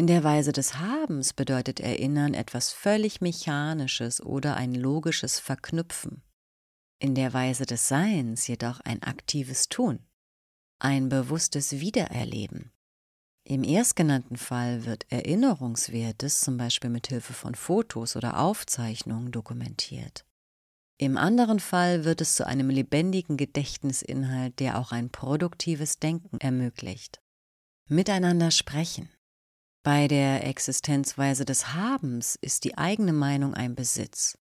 In 0.00 0.06
der 0.06 0.24
Weise 0.24 0.52
des 0.52 0.78
Habens 0.78 1.34
bedeutet 1.34 1.78
Erinnern 1.78 2.32
etwas 2.32 2.72
völlig 2.72 3.20
Mechanisches 3.20 4.22
oder 4.22 4.56
ein 4.56 4.74
logisches 4.74 5.38
Verknüpfen. 5.38 6.22
In 6.98 7.14
der 7.14 7.34
Weise 7.34 7.66
des 7.66 7.86
Seins 7.86 8.46
jedoch 8.46 8.80
ein 8.80 9.02
aktives 9.02 9.68
Tun, 9.68 9.98
ein 10.78 11.10
bewusstes 11.10 11.80
Wiedererleben. 11.80 12.72
Im 13.44 13.62
erstgenannten 13.62 14.38
Fall 14.38 14.86
wird 14.86 15.04
Erinnerungswertes 15.12 16.40
zum 16.40 16.56
Beispiel 16.56 16.88
mit 16.88 17.08
Hilfe 17.08 17.34
von 17.34 17.54
Fotos 17.54 18.16
oder 18.16 18.40
Aufzeichnungen 18.40 19.32
dokumentiert. 19.32 20.24
Im 20.96 21.18
anderen 21.18 21.60
Fall 21.60 22.06
wird 22.06 22.22
es 22.22 22.36
zu 22.36 22.46
einem 22.46 22.70
lebendigen 22.70 23.36
Gedächtnisinhalt, 23.36 24.60
der 24.60 24.78
auch 24.78 24.92
ein 24.92 25.10
produktives 25.10 25.98
Denken 25.98 26.38
ermöglicht. 26.40 27.20
Miteinander 27.86 28.50
sprechen. 28.50 29.10
Bei 29.82 30.08
der 30.08 30.46
Existenzweise 30.46 31.46
des 31.46 31.72
Habens 31.72 32.36
ist 32.42 32.64
die 32.64 32.76
eigene 32.76 33.14
Meinung 33.14 33.54
ein 33.54 33.74
Besitz. 33.74 34.36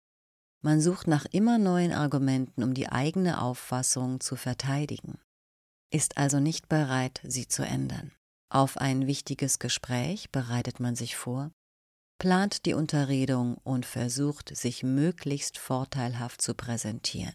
Man 0.62 0.80
sucht 0.80 1.06
nach 1.06 1.26
immer 1.26 1.58
neuen 1.58 1.92
Argumenten, 1.92 2.64
um 2.64 2.74
die 2.74 2.88
eigene 2.88 3.40
Auffassung 3.40 4.18
zu 4.18 4.34
verteidigen, 4.34 5.20
ist 5.92 6.16
also 6.16 6.40
nicht 6.40 6.68
bereit, 6.68 7.20
sie 7.22 7.46
zu 7.46 7.62
ändern. 7.62 8.12
Auf 8.50 8.78
ein 8.78 9.06
wichtiges 9.06 9.60
Gespräch 9.60 10.32
bereitet 10.32 10.80
man 10.80 10.96
sich 10.96 11.14
vor, 11.16 11.52
plant 12.18 12.66
die 12.66 12.74
Unterredung 12.74 13.58
und 13.58 13.86
versucht, 13.86 14.56
sich 14.56 14.82
möglichst 14.82 15.56
vorteilhaft 15.56 16.42
zu 16.42 16.54
präsentieren. 16.54 17.34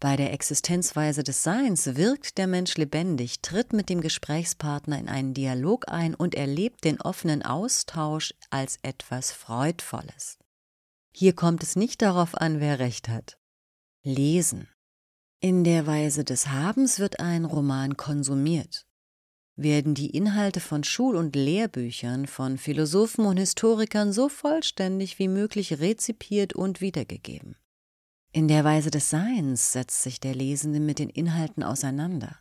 Bei 0.00 0.16
der 0.16 0.32
Existenzweise 0.32 1.22
des 1.22 1.42
Seins 1.42 1.94
wirkt 1.94 2.38
der 2.38 2.46
Mensch 2.46 2.76
lebendig, 2.76 3.42
tritt 3.42 3.72
mit 3.72 3.88
dem 3.88 4.00
Gesprächspartner 4.00 4.98
in 4.98 5.08
einen 5.08 5.34
Dialog 5.34 5.88
ein 5.88 6.14
und 6.14 6.34
erlebt 6.34 6.84
den 6.84 7.00
offenen 7.00 7.42
Austausch 7.42 8.34
als 8.48 8.78
etwas 8.82 9.30
Freudvolles. 9.30 10.38
Hier 11.12 11.34
kommt 11.34 11.62
es 11.62 11.76
nicht 11.76 12.00
darauf 12.02 12.34
an, 12.34 12.60
wer 12.60 12.78
recht 12.78 13.08
hat. 13.08 13.38
Lesen. 14.02 14.68
In 15.40 15.64
der 15.64 15.86
Weise 15.86 16.24
des 16.24 16.48
Habens 16.48 16.98
wird 16.98 17.20
ein 17.20 17.44
Roman 17.44 17.96
konsumiert 17.96 18.86
werden 19.62 19.94
die 19.94 20.10
Inhalte 20.10 20.60
von 20.60 20.84
Schul- 20.84 21.16
und 21.16 21.36
Lehrbüchern 21.36 22.26
von 22.26 22.58
Philosophen 22.58 23.26
und 23.26 23.36
Historikern 23.36 24.12
so 24.12 24.28
vollständig 24.28 25.18
wie 25.18 25.28
möglich 25.28 25.80
rezipiert 25.80 26.54
und 26.54 26.80
wiedergegeben. 26.80 27.56
In 28.32 28.46
der 28.46 28.62
Weise 28.62 28.92
des 28.92 29.10
Seins 29.10 29.72
setzt 29.72 30.02
sich 30.02 30.20
der 30.20 30.36
Lesende 30.36 30.78
mit 30.78 31.00
den 31.00 31.10
Inhalten 31.10 31.64
auseinander, 31.64 32.40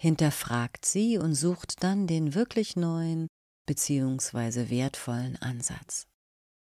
hinterfragt 0.00 0.86
sie 0.86 1.18
und 1.18 1.34
sucht 1.34 1.82
dann 1.82 2.06
den 2.06 2.34
wirklich 2.34 2.74
neuen 2.74 3.26
bzw. 3.66 4.70
wertvollen 4.70 5.36
Ansatz. 5.36 6.06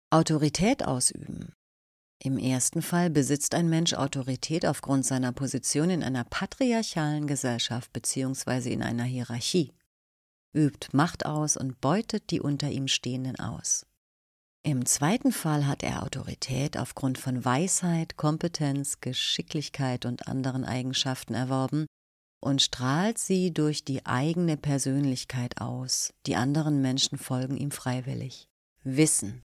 Autorität 0.09 0.85
ausüben. 0.85 1.53
Im 2.21 2.37
ersten 2.37 2.81
Fall 2.81 3.09
besitzt 3.09 3.55
ein 3.55 3.69
Mensch 3.69 3.93
Autorität 3.93 4.65
aufgrund 4.65 5.05
seiner 5.05 5.31
Position 5.31 5.89
in 5.89 6.03
einer 6.03 6.25
patriarchalen 6.25 7.27
Gesellschaft 7.27 7.93
bzw. 7.93 8.73
in 8.73 8.83
einer 8.83 9.05
Hierarchie, 9.05 9.71
übt 10.53 10.89
Macht 10.91 11.25
aus 11.25 11.55
und 11.55 11.79
beutet 11.79 12.29
die 12.31 12.41
unter 12.41 12.69
ihm 12.69 12.89
Stehenden 12.89 13.39
aus. 13.39 13.85
Im 14.63 14.85
zweiten 14.85 15.31
Fall 15.31 15.65
hat 15.65 15.81
er 15.81 16.03
Autorität 16.03 16.77
aufgrund 16.77 17.17
von 17.17 17.43
Weisheit, 17.43 18.15
Kompetenz, 18.15 19.01
Geschicklichkeit 19.01 20.05
und 20.05 20.27
anderen 20.27 20.65
Eigenschaften 20.65 21.33
erworben 21.33 21.87
und 22.39 22.61
strahlt 22.61 23.17
sie 23.17 23.53
durch 23.53 23.83
die 23.83 24.05
eigene 24.05 24.57
Persönlichkeit 24.57 25.59
aus, 25.59 26.13
die 26.27 26.35
anderen 26.35 26.81
Menschen 26.81 27.17
folgen 27.17 27.57
ihm 27.57 27.71
freiwillig. 27.71 28.45
Wissen 28.83 29.41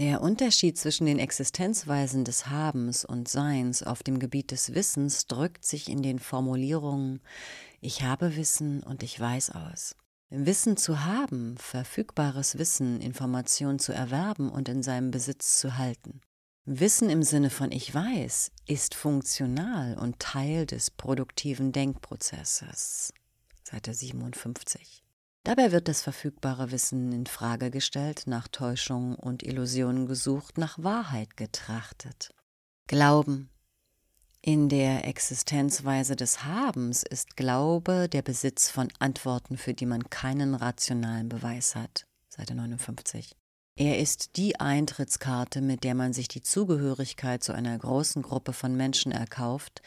der 0.00 0.22
Unterschied 0.22 0.78
zwischen 0.78 1.04
den 1.04 1.18
Existenzweisen 1.18 2.24
des 2.24 2.46
Habens 2.46 3.04
und 3.04 3.28
Seins 3.28 3.82
auf 3.82 4.02
dem 4.02 4.18
Gebiet 4.18 4.50
des 4.50 4.72
Wissens 4.72 5.26
drückt 5.26 5.64
sich 5.64 5.90
in 5.90 6.02
den 6.02 6.18
Formulierungen 6.18 7.20
Ich 7.82 8.02
habe 8.02 8.34
Wissen 8.36 8.82
und 8.82 9.02
ich 9.02 9.20
weiß 9.20 9.50
aus. 9.50 9.96
Wissen 10.30 10.76
zu 10.76 11.04
haben, 11.04 11.56
verfügbares 11.58 12.56
Wissen, 12.56 13.00
Information 13.00 13.80
zu 13.80 13.92
erwerben 13.92 14.48
und 14.48 14.68
in 14.68 14.82
seinem 14.82 15.10
Besitz 15.10 15.58
zu 15.58 15.76
halten. 15.76 16.20
Wissen 16.64 17.10
im 17.10 17.24
Sinne 17.24 17.50
von 17.50 17.72
Ich 17.72 17.92
weiß 17.92 18.52
ist 18.68 18.94
funktional 18.94 19.98
und 19.98 20.20
Teil 20.20 20.66
des 20.66 20.92
produktiven 20.92 21.72
Denkprozesses. 21.72 23.12
Seite 23.64 23.92
57. 23.92 25.02
Dabei 25.42 25.72
wird 25.72 25.88
das 25.88 26.02
verfügbare 26.02 26.70
Wissen 26.70 27.10
in 27.12 27.26
Frage 27.26 27.72
gestellt, 27.72 28.24
nach 28.26 28.46
Täuschung 28.46 29.16
und 29.16 29.42
Illusionen 29.42 30.06
gesucht, 30.06 30.58
nach 30.58 30.78
Wahrheit 30.78 31.36
getrachtet. 31.36 32.30
Glauben. 32.86 33.48
In 34.42 34.70
der 34.70 35.06
Existenzweise 35.06 36.16
des 36.16 36.44
Habens 36.44 37.02
ist 37.02 37.36
Glaube 37.36 38.08
der 38.08 38.22
Besitz 38.22 38.70
von 38.70 38.88
Antworten, 38.98 39.58
für 39.58 39.74
die 39.74 39.84
man 39.84 40.08
keinen 40.08 40.54
rationalen 40.54 41.28
Beweis 41.28 41.74
hat. 41.74 42.06
Seite 42.30 42.54
59. 42.54 43.36
Er 43.76 43.98
ist 43.98 44.36
die 44.36 44.58
Eintrittskarte, 44.58 45.60
mit 45.60 45.84
der 45.84 45.94
man 45.94 46.14
sich 46.14 46.26
die 46.26 46.40
Zugehörigkeit 46.40 47.44
zu 47.44 47.52
einer 47.52 47.76
großen 47.76 48.22
Gruppe 48.22 48.54
von 48.54 48.74
Menschen 48.74 49.12
erkauft. 49.12 49.82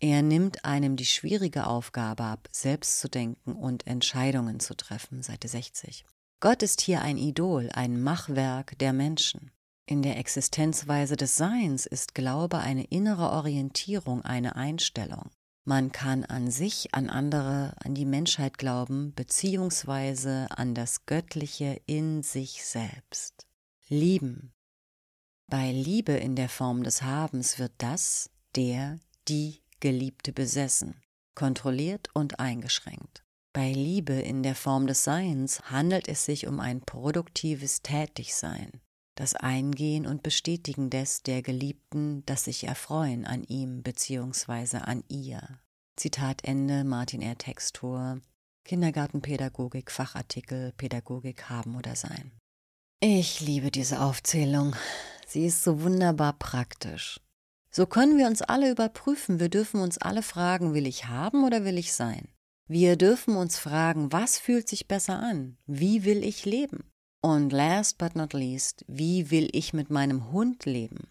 Er 0.00 0.22
nimmt 0.22 0.64
einem 0.64 0.96
die 0.96 1.06
schwierige 1.06 1.68
Aufgabe 1.68 2.24
ab, 2.24 2.48
selbst 2.50 2.98
zu 2.98 3.08
denken 3.08 3.52
und 3.52 3.86
Entscheidungen 3.86 4.58
zu 4.58 4.74
treffen. 4.74 5.22
Seite 5.22 5.46
60. 5.46 6.04
Gott 6.40 6.64
ist 6.64 6.80
hier 6.80 7.02
ein 7.02 7.18
Idol, 7.18 7.70
ein 7.72 8.02
Machwerk 8.02 8.76
der 8.80 8.92
Menschen. 8.92 9.52
In 9.86 10.02
der 10.02 10.16
Existenzweise 10.16 11.16
des 11.16 11.36
Seins 11.36 11.86
ist 11.86 12.14
Glaube 12.14 12.58
eine 12.58 12.84
innere 12.84 13.30
Orientierung, 13.30 14.22
eine 14.22 14.54
Einstellung. 14.56 15.30
Man 15.64 15.92
kann 15.92 16.24
an 16.24 16.50
sich, 16.50 16.94
an 16.94 17.08
andere, 17.08 17.74
an 17.84 17.94
die 17.94 18.04
Menschheit 18.04 18.58
glauben, 18.58 19.12
beziehungsweise 19.14 20.48
an 20.50 20.74
das 20.74 21.06
Göttliche 21.06 21.80
in 21.86 22.22
sich 22.22 22.64
selbst. 22.64 23.46
Lieben. 23.88 24.52
Bei 25.48 25.70
Liebe 25.70 26.12
in 26.12 26.34
der 26.34 26.48
Form 26.48 26.82
des 26.82 27.02
Habens 27.02 27.58
wird 27.58 27.72
das, 27.78 28.30
der, 28.56 28.98
die 29.28 29.62
Geliebte 29.80 30.32
besessen, 30.32 31.02
kontrolliert 31.34 32.08
und 32.14 32.40
eingeschränkt. 32.40 33.22
Bei 33.52 33.70
Liebe 33.70 34.14
in 34.14 34.42
der 34.42 34.54
Form 34.54 34.86
des 34.86 35.04
Seins 35.04 35.60
handelt 35.70 36.08
es 36.08 36.24
sich 36.24 36.46
um 36.46 36.58
ein 36.58 36.80
produktives 36.80 37.82
Tätigsein, 37.82 38.80
das 39.14 39.34
Eingehen 39.34 40.06
und 40.06 40.22
Bestätigen 40.22 40.90
des 40.90 41.22
der 41.22 41.42
Geliebten, 41.42 42.24
das 42.26 42.44
sich 42.44 42.64
erfreuen 42.64 43.26
an 43.26 43.44
ihm 43.44 43.82
bzw. 43.82 44.78
an 44.78 45.04
ihr. 45.08 45.60
Zitat 45.96 46.44
Ende 46.44 46.84
Martin 46.84 47.22
R. 47.22 47.36
Textur 47.36 48.20
Kindergartenpädagogik, 48.64 49.90
Fachartikel 49.90 50.72
Pädagogik 50.76 51.50
haben 51.50 51.76
oder 51.76 51.96
sein. 51.96 52.32
Ich 53.00 53.40
liebe 53.40 53.70
diese 53.70 54.00
Aufzählung. 54.00 54.76
Sie 55.26 55.46
ist 55.46 55.64
so 55.64 55.82
wunderbar 55.82 56.34
praktisch. 56.34 57.20
So 57.70 57.86
können 57.86 58.18
wir 58.18 58.26
uns 58.26 58.42
alle 58.42 58.70
überprüfen. 58.70 59.40
Wir 59.40 59.48
dürfen 59.48 59.80
uns 59.80 59.98
alle 59.98 60.22
fragen, 60.22 60.74
will 60.74 60.86
ich 60.86 61.06
haben 61.06 61.44
oder 61.44 61.64
will 61.64 61.78
ich 61.78 61.92
sein? 61.92 62.28
Wir 62.68 62.96
dürfen 62.96 63.36
uns 63.36 63.58
fragen, 63.58 64.12
was 64.12 64.38
fühlt 64.38 64.68
sich 64.68 64.86
besser 64.86 65.18
an? 65.18 65.56
Wie 65.66 66.04
will 66.04 66.22
ich 66.22 66.44
leben? 66.44 66.91
Und 67.24 67.52
last 67.52 67.98
but 67.98 68.16
not 68.16 68.32
least, 68.32 68.84
wie 68.88 69.30
will 69.30 69.48
ich 69.52 69.72
mit 69.72 69.90
meinem 69.90 70.32
Hund 70.32 70.66
leben? 70.66 71.08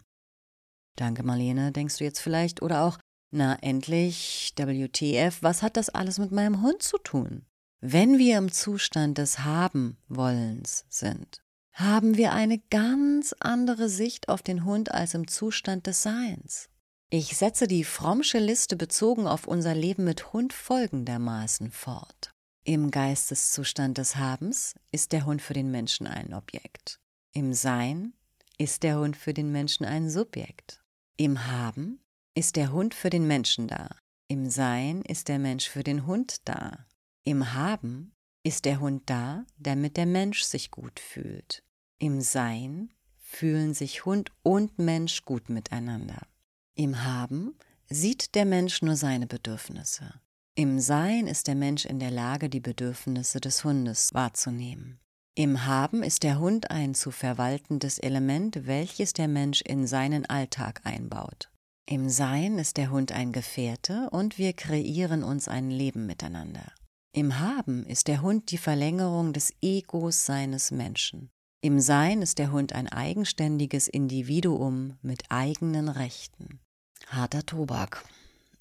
Danke, 0.96 1.22
Marlene, 1.22 1.72
denkst 1.72 1.96
du 1.96 2.04
jetzt 2.04 2.20
vielleicht, 2.20 2.60
oder 2.60 2.82
auch, 2.84 2.98
na 3.30 3.54
endlich, 3.62 4.52
WTF, 4.56 5.42
was 5.42 5.62
hat 5.62 5.78
das 5.78 5.88
alles 5.88 6.18
mit 6.18 6.30
meinem 6.30 6.60
Hund 6.60 6.82
zu 6.82 6.98
tun? 6.98 7.46
Wenn 7.80 8.18
wir 8.18 8.36
im 8.36 8.52
Zustand 8.52 9.16
des 9.16 9.40
Haben-Wollens 9.40 10.84
sind, 10.90 11.42
haben 11.72 12.18
wir 12.18 12.32
eine 12.32 12.58
ganz 12.58 13.34
andere 13.40 13.88
Sicht 13.88 14.28
auf 14.28 14.42
den 14.42 14.66
Hund 14.66 14.92
als 14.92 15.14
im 15.14 15.26
Zustand 15.26 15.86
des 15.86 16.02
Seins. 16.02 16.68
Ich 17.08 17.36
setze 17.36 17.66
die 17.66 17.84
frommsche 17.84 18.38
Liste 18.38 18.76
bezogen 18.76 19.26
auf 19.26 19.46
unser 19.46 19.74
Leben 19.74 20.04
mit 20.04 20.32
Hund 20.32 20.52
folgendermaßen 20.52 21.70
fort. 21.70 22.31
Im 22.64 22.92
Geisteszustand 22.92 23.98
des 23.98 24.14
Habens 24.14 24.76
ist 24.92 25.10
der 25.10 25.26
Hund 25.26 25.42
für 25.42 25.52
den 25.52 25.72
Menschen 25.72 26.06
ein 26.06 26.32
Objekt. 26.32 27.00
Im 27.32 27.54
Sein 27.54 28.12
ist 28.56 28.84
der 28.84 28.98
Hund 28.98 29.16
für 29.16 29.34
den 29.34 29.50
Menschen 29.50 29.84
ein 29.84 30.08
Subjekt. 30.08 30.80
Im 31.16 31.48
Haben 31.48 31.98
ist 32.34 32.54
der 32.54 32.70
Hund 32.70 32.94
für 32.94 33.10
den 33.10 33.26
Menschen 33.26 33.66
da. 33.66 33.96
Im 34.28 34.48
Sein 34.48 35.02
ist 35.02 35.26
der 35.26 35.40
Mensch 35.40 35.68
für 35.68 35.82
den 35.82 36.06
Hund 36.06 36.36
da. 36.44 36.86
Im 37.24 37.52
Haben 37.52 38.14
ist 38.44 38.64
der 38.64 38.78
Hund 38.78 39.02
da, 39.06 39.44
damit 39.58 39.96
der 39.96 40.06
Mensch 40.06 40.42
sich 40.44 40.70
gut 40.70 41.00
fühlt. 41.00 41.64
Im 41.98 42.20
Sein 42.20 42.92
fühlen 43.18 43.74
sich 43.74 44.04
Hund 44.04 44.30
und 44.44 44.78
Mensch 44.78 45.24
gut 45.24 45.48
miteinander. 45.48 46.28
Im 46.76 47.02
Haben 47.02 47.56
sieht 47.88 48.36
der 48.36 48.44
Mensch 48.44 48.82
nur 48.82 48.94
seine 48.94 49.26
Bedürfnisse. 49.26 50.21
Im 50.54 50.80
Sein 50.80 51.28
ist 51.28 51.46
der 51.46 51.54
Mensch 51.54 51.86
in 51.86 51.98
der 51.98 52.10
Lage, 52.10 52.50
die 52.50 52.60
Bedürfnisse 52.60 53.40
des 53.40 53.64
Hundes 53.64 54.12
wahrzunehmen. 54.12 55.00
Im 55.34 55.64
Haben 55.64 56.02
ist 56.02 56.24
der 56.24 56.38
Hund 56.40 56.70
ein 56.70 56.94
zu 56.94 57.10
verwaltendes 57.10 57.98
Element, 57.98 58.66
welches 58.66 59.14
der 59.14 59.28
Mensch 59.28 59.62
in 59.62 59.86
seinen 59.86 60.26
Alltag 60.26 60.82
einbaut. 60.84 61.50
Im 61.86 62.10
Sein 62.10 62.58
ist 62.58 62.76
der 62.76 62.90
Hund 62.90 63.12
ein 63.12 63.32
Gefährte 63.32 64.10
und 64.10 64.36
wir 64.36 64.52
kreieren 64.52 65.24
uns 65.24 65.48
ein 65.48 65.70
Leben 65.70 66.04
miteinander. 66.04 66.70
Im 67.14 67.38
Haben 67.38 67.86
ist 67.86 68.06
der 68.08 68.20
Hund 68.20 68.50
die 68.50 68.58
Verlängerung 68.58 69.32
des 69.32 69.54
Egos 69.62 70.26
seines 70.26 70.70
Menschen. 70.70 71.30
Im 71.62 71.80
Sein 71.80 72.20
ist 72.20 72.38
der 72.38 72.52
Hund 72.52 72.74
ein 72.74 72.88
eigenständiges 72.88 73.88
Individuum 73.88 74.98
mit 75.00 75.30
eigenen 75.30 75.88
Rechten. 75.88 76.60
Harter 77.06 77.46
Tobak, 77.46 78.04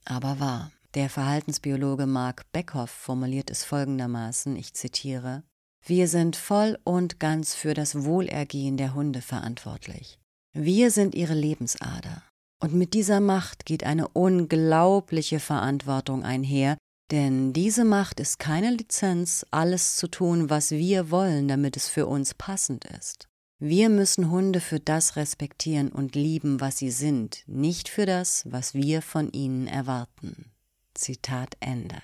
aber 0.06 0.39
wahr. 0.39 0.71
Der 0.93 1.10
Verhaltensbiologe 1.10 2.06
Mark 2.06 2.51
Beckhoff 2.51 2.89
formuliert 2.89 3.49
es 3.49 3.63
folgendermaßen, 3.63 4.58
ich 4.58 4.73
zitiere, 4.73 5.43
Wir 5.86 6.10
sind 6.10 6.36
voll 6.36 6.77
und 6.84 7.17
ganz 7.17 7.56
für 7.56 7.73
das 7.73 8.04
Wohlergehen 8.04 8.75
der 8.75 8.93
Hunde 8.93 9.21
verantwortlich. 9.21 10.19
Wir 10.51 10.91
sind 10.91 11.15
ihre 11.15 11.34
Lebensader. 11.34 12.23
Und 12.60 12.73
mit 12.73 12.93
dieser 12.93 13.21
Macht 13.21 13.65
geht 13.65 13.86
eine 13.86 14.10
unglaubliche 14.10 15.39
Verantwortung 15.39 16.25
einher, 16.25 16.77
denn 17.10 17.54
diese 17.54 17.86
Macht 17.86 18.19
ist 18.19 18.38
keine 18.38 18.71
Lizenz, 18.71 19.45
alles 19.49 19.95
zu 19.95 20.10
tun, 20.10 20.49
was 20.49 20.71
wir 20.71 21.10
wollen, 21.10 21.47
damit 21.47 21.77
es 21.77 21.88
für 21.88 22.06
uns 22.06 22.34
passend 22.34 22.84
ist. 22.84 23.30
Wir 23.60 23.89
müssen 23.89 24.30
Hunde 24.30 24.60
für 24.60 24.82
das 24.82 25.15
respektieren 25.15 25.89
und 25.89 26.15
lieben, 26.15 26.60
was 26.60 26.80
sie 26.80 26.91
sind, 26.91 27.43
nicht 27.47 27.88
für 27.88 28.06
das, 28.06 28.43
was 28.51 28.73
wir 28.73 29.01
von 29.01 29.32
ihnen 29.32 29.67
erwarten. 29.67 30.51
Zitat 30.93 31.56
Ende. 31.62 32.01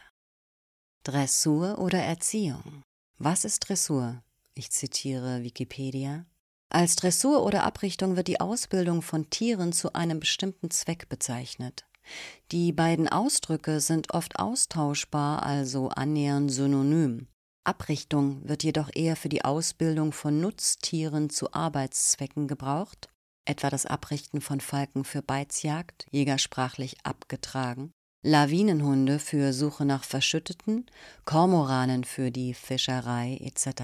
Dressur 1.04 1.78
oder 1.80 2.00
Erziehung? 2.00 2.84
Was 3.18 3.46
ist 3.46 3.68
Dressur? 3.68 4.24
Ich 4.54 4.72
zitiere 4.72 5.44
Wikipedia. 5.44 6.26
Als 6.70 6.96
Dressur 6.96 7.44
oder 7.44 7.64
Abrichtung 7.64 8.16
wird 8.16 8.28
die 8.28 8.40
Ausbildung 8.40 9.02
von 9.02 9.30
Tieren 9.30 9.74
zu 9.74 9.94
einem 9.94 10.20
bestimmten 10.20 10.72
Zweck 10.72 11.10
bezeichnet. 11.10 11.86
Die 12.52 12.72
beiden 12.72 13.10
Ausdrücke 13.10 13.82
sind 13.82 14.14
oft 14.14 14.40
austauschbar, 14.40 15.44
also 15.44 15.90
annähernd 15.90 16.52
synonym. 16.52 17.28
Abrichtung 17.66 18.48
wird 18.48 18.64
jedoch 18.64 18.90
eher 18.96 19.18
für 19.18 19.30
die 19.30 19.44
Ausbildung 19.44 20.14
von 20.14 20.40
Nutztieren 20.40 21.30
zu 21.30 21.52
Arbeitszwecken 21.54 22.48
gebraucht, 22.48 23.10
etwa 23.44 23.70
das 23.70 23.86
Abrichten 23.86 24.40
von 24.40 24.62
Falken 24.62 25.04
für 25.04 25.22
Beizjagd, 25.22 26.08
jägersprachlich 26.10 26.96
abgetragen, 27.04 27.94
Lawinenhunde 28.28 29.20
für 29.20 29.54
Suche 29.54 29.86
nach 29.86 30.04
Verschütteten, 30.04 30.86
Kormoranen 31.24 32.04
für 32.04 32.30
die 32.30 32.54
Fischerei 32.54 33.38
etc. 33.40 33.84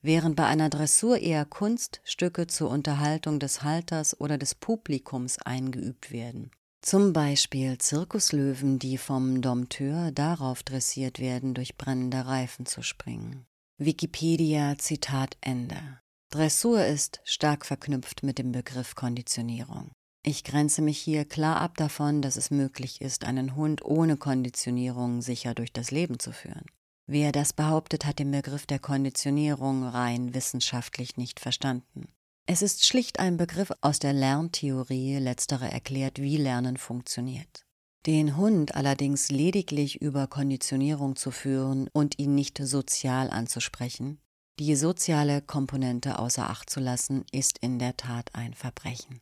Während 0.00 0.36
bei 0.36 0.46
einer 0.46 0.70
Dressur 0.70 1.18
eher 1.18 1.44
Kunststücke 1.44 2.46
zur 2.46 2.70
Unterhaltung 2.70 3.38
des 3.38 3.62
Halters 3.62 4.18
oder 4.18 4.38
des 4.38 4.54
Publikums 4.54 5.36
eingeübt 5.42 6.12
werden. 6.12 6.50
Zum 6.80 7.12
Beispiel 7.12 7.76
Zirkuslöwen, 7.76 8.78
die 8.78 8.96
vom 8.96 9.42
Dompteur 9.42 10.12
darauf 10.12 10.62
dressiert 10.62 11.18
werden, 11.18 11.52
durch 11.52 11.76
brennende 11.76 12.24
Reifen 12.24 12.64
zu 12.64 12.80
springen. 12.82 13.44
Wikipedia 13.76 14.78
Zitat 14.78 15.36
Ende. 15.42 16.00
Dressur 16.30 16.86
ist 16.86 17.20
stark 17.24 17.66
verknüpft 17.66 18.22
mit 18.22 18.38
dem 18.38 18.52
Begriff 18.52 18.94
Konditionierung. 18.94 19.90
Ich 20.22 20.44
grenze 20.44 20.82
mich 20.82 20.98
hier 20.98 21.24
klar 21.24 21.60
ab 21.60 21.76
davon, 21.76 22.22
dass 22.22 22.36
es 22.36 22.50
möglich 22.50 23.00
ist, 23.00 23.24
einen 23.24 23.56
Hund 23.56 23.84
ohne 23.84 24.16
Konditionierung 24.16 25.22
sicher 25.22 25.54
durch 25.54 25.72
das 25.72 25.90
Leben 25.90 26.18
zu 26.18 26.32
führen. 26.32 26.66
Wer 27.06 27.32
das 27.32 27.52
behauptet, 27.52 28.04
hat 28.04 28.18
den 28.18 28.30
Begriff 28.30 28.66
der 28.66 28.78
Konditionierung 28.78 29.84
rein 29.84 30.34
wissenschaftlich 30.34 31.16
nicht 31.16 31.40
verstanden. 31.40 32.08
Es 32.44 32.62
ist 32.62 32.84
schlicht 32.84 33.18
ein 33.18 33.36
Begriff 33.36 33.72
aus 33.80 33.98
der 33.98 34.12
Lerntheorie, 34.12 35.16
letztere 35.16 35.70
erklärt, 35.70 36.20
wie 36.20 36.36
Lernen 36.36 36.76
funktioniert. 36.76 37.64
Den 38.06 38.36
Hund 38.36 38.74
allerdings 38.74 39.30
lediglich 39.30 40.00
über 40.00 40.26
Konditionierung 40.26 41.16
zu 41.16 41.30
führen 41.30 41.88
und 41.92 42.18
ihn 42.18 42.34
nicht 42.34 42.58
sozial 42.58 43.30
anzusprechen, 43.30 44.18
die 44.58 44.76
soziale 44.76 45.42
Komponente 45.42 46.18
außer 46.18 46.48
Acht 46.48 46.68
zu 46.70 46.80
lassen, 46.80 47.24
ist 47.32 47.58
in 47.58 47.78
der 47.78 47.96
Tat 47.96 48.34
ein 48.34 48.54
Verbrechen. 48.54 49.20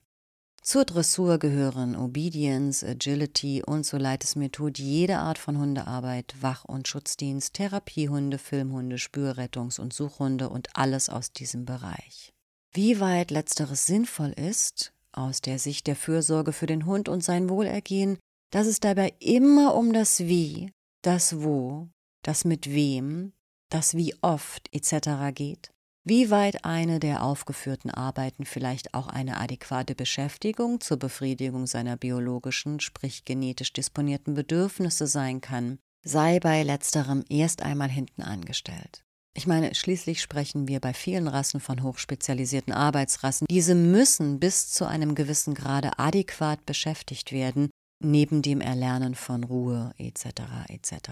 Zur 0.66 0.84
Dressur 0.84 1.38
gehören 1.38 1.94
Obedience, 1.94 2.82
Agility 2.82 3.62
und 3.64 3.86
so 3.86 3.98
leid 3.98 4.24
es 4.24 4.34
mir 4.34 4.50
tut 4.50 4.80
jede 4.80 5.18
Art 5.18 5.38
von 5.38 5.58
Hundearbeit, 5.58 6.34
Wach- 6.40 6.64
und 6.64 6.88
Schutzdienst, 6.88 7.54
Therapiehunde, 7.54 8.36
Filmhunde, 8.36 8.96
Spürrettungs- 8.96 9.78
und 9.78 9.92
Suchhunde 9.92 10.48
und 10.48 10.74
alles 10.74 11.08
aus 11.08 11.30
diesem 11.30 11.66
Bereich. 11.66 12.32
Wie 12.72 12.98
weit 12.98 13.30
letzteres 13.30 13.86
sinnvoll 13.86 14.32
ist, 14.32 14.92
aus 15.12 15.40
der 15.40 15.60
Sicht 15.60 15.86
der 15.86 15.94
Fürsorge 15.94 16.52
für 16.52 16.66
den 16.66 16.84
Hund 16.84 17.08
und 17.08 17.22
sein 17.22 17.48
Wohlergehen, 17.48 18.18
dass 18.50 18.66
es 18.66 18.80
dabei 18.80 19.14
immer 19.20 19.76
um 19.76 19.92
das 19.92 20.18
Wie, 20.18 20.72
das 21.02 21.44
Wo, 21.44 21.86
das 22.22 22.44
mit 22.44 22.74
wem, 22.74 23.32
das 23.70 23.94
wie 23.94 24.16
oft 24.20 24.68
etc. 24.74 25.32
geht, 25.32 25.70
wie 26.06 26.30
weit 26.30 26.64
eine 26.64 27.00
der 27.00 27.24
aufgeführten 27.24 27.90
Arbeiten 27.90 28.44
vielleicht 28.44 28.94
auch 28.94 29.08
eine 29.08 29.38
adäquate 29.40 29.96
Beschäftigung 29.96 30.80
zur 30.80 30.98
Befriedigung 30.98 31.66
seiner 31.66 31.96
biologischen, 31.96 32.78
sprich 32.78 33.24
genetisch 33.24 33.72
disponierten 33.72 34.34
Bedürfnisse 34.34 35.08
sein 35.08 35.40
kann, 35.40 35.80
sei 36.04 36.38
bei 36.38 36.62
letzterem 36.62 37.24
erst 37.28 37.62
einmal 37.62 37.88
hinten 37.90 38.22
angestellt. 38.22 39.02
Ich 39.34 39.48
meine, 39.48 39.74
schließlich 39.74 40.22
sprechen 40.22 40.68
wir 40.68 40.78
bei 40.78 40.94
vielen 40.94 41.26
Rassen 41.26 41.58
von 41.58 41.82
hochspezialisierten 41.82 42.72
Arbeitsrassen. 42.72 43.48
Diese 43.50 43.74
müssen 43.74 44.38
bis 44.38 44.70
zu 44.70 44.86
einem 44.86 45.16
gewissen 45.16 45.54
Grade 45.54 45.98
adäquat 45.98 46.64
beschäftigt 46.66 47.32
werden, 47.32 47.68
neben 48.00 48.42
dem 48.42 48.60
Erlernen 48.60 49.16
von 49.16 49.42
Ruhe 49.42 49.92
etc. 49.98 50.68
etc. 50.68 51.10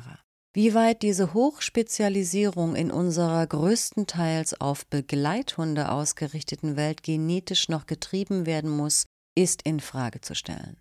Wie 0.57 0.73
weit 0.73 1.03
diese 1.03 1.35
Hochspezialisierung 1.35 2.77
in 2.77 2.93
unserer 2.93 3.45
größtenteils 3.45 4.61
auf 4.61 4.87
Begleithunde 4.87 5.91
ausgerichteten 5.91 6.77
Welt 6.77 7.03
genetisch 7.03 7.69
noch 7.69 7.87
getrieben 7.87 8.47
werden 8.47 8.71
muss, 8.71 9.07
ist 9.35 9.63
in 9.63 9.81
Frage 9.81 10.21
zu 10.21 10.37
stellen. 10.37 10.77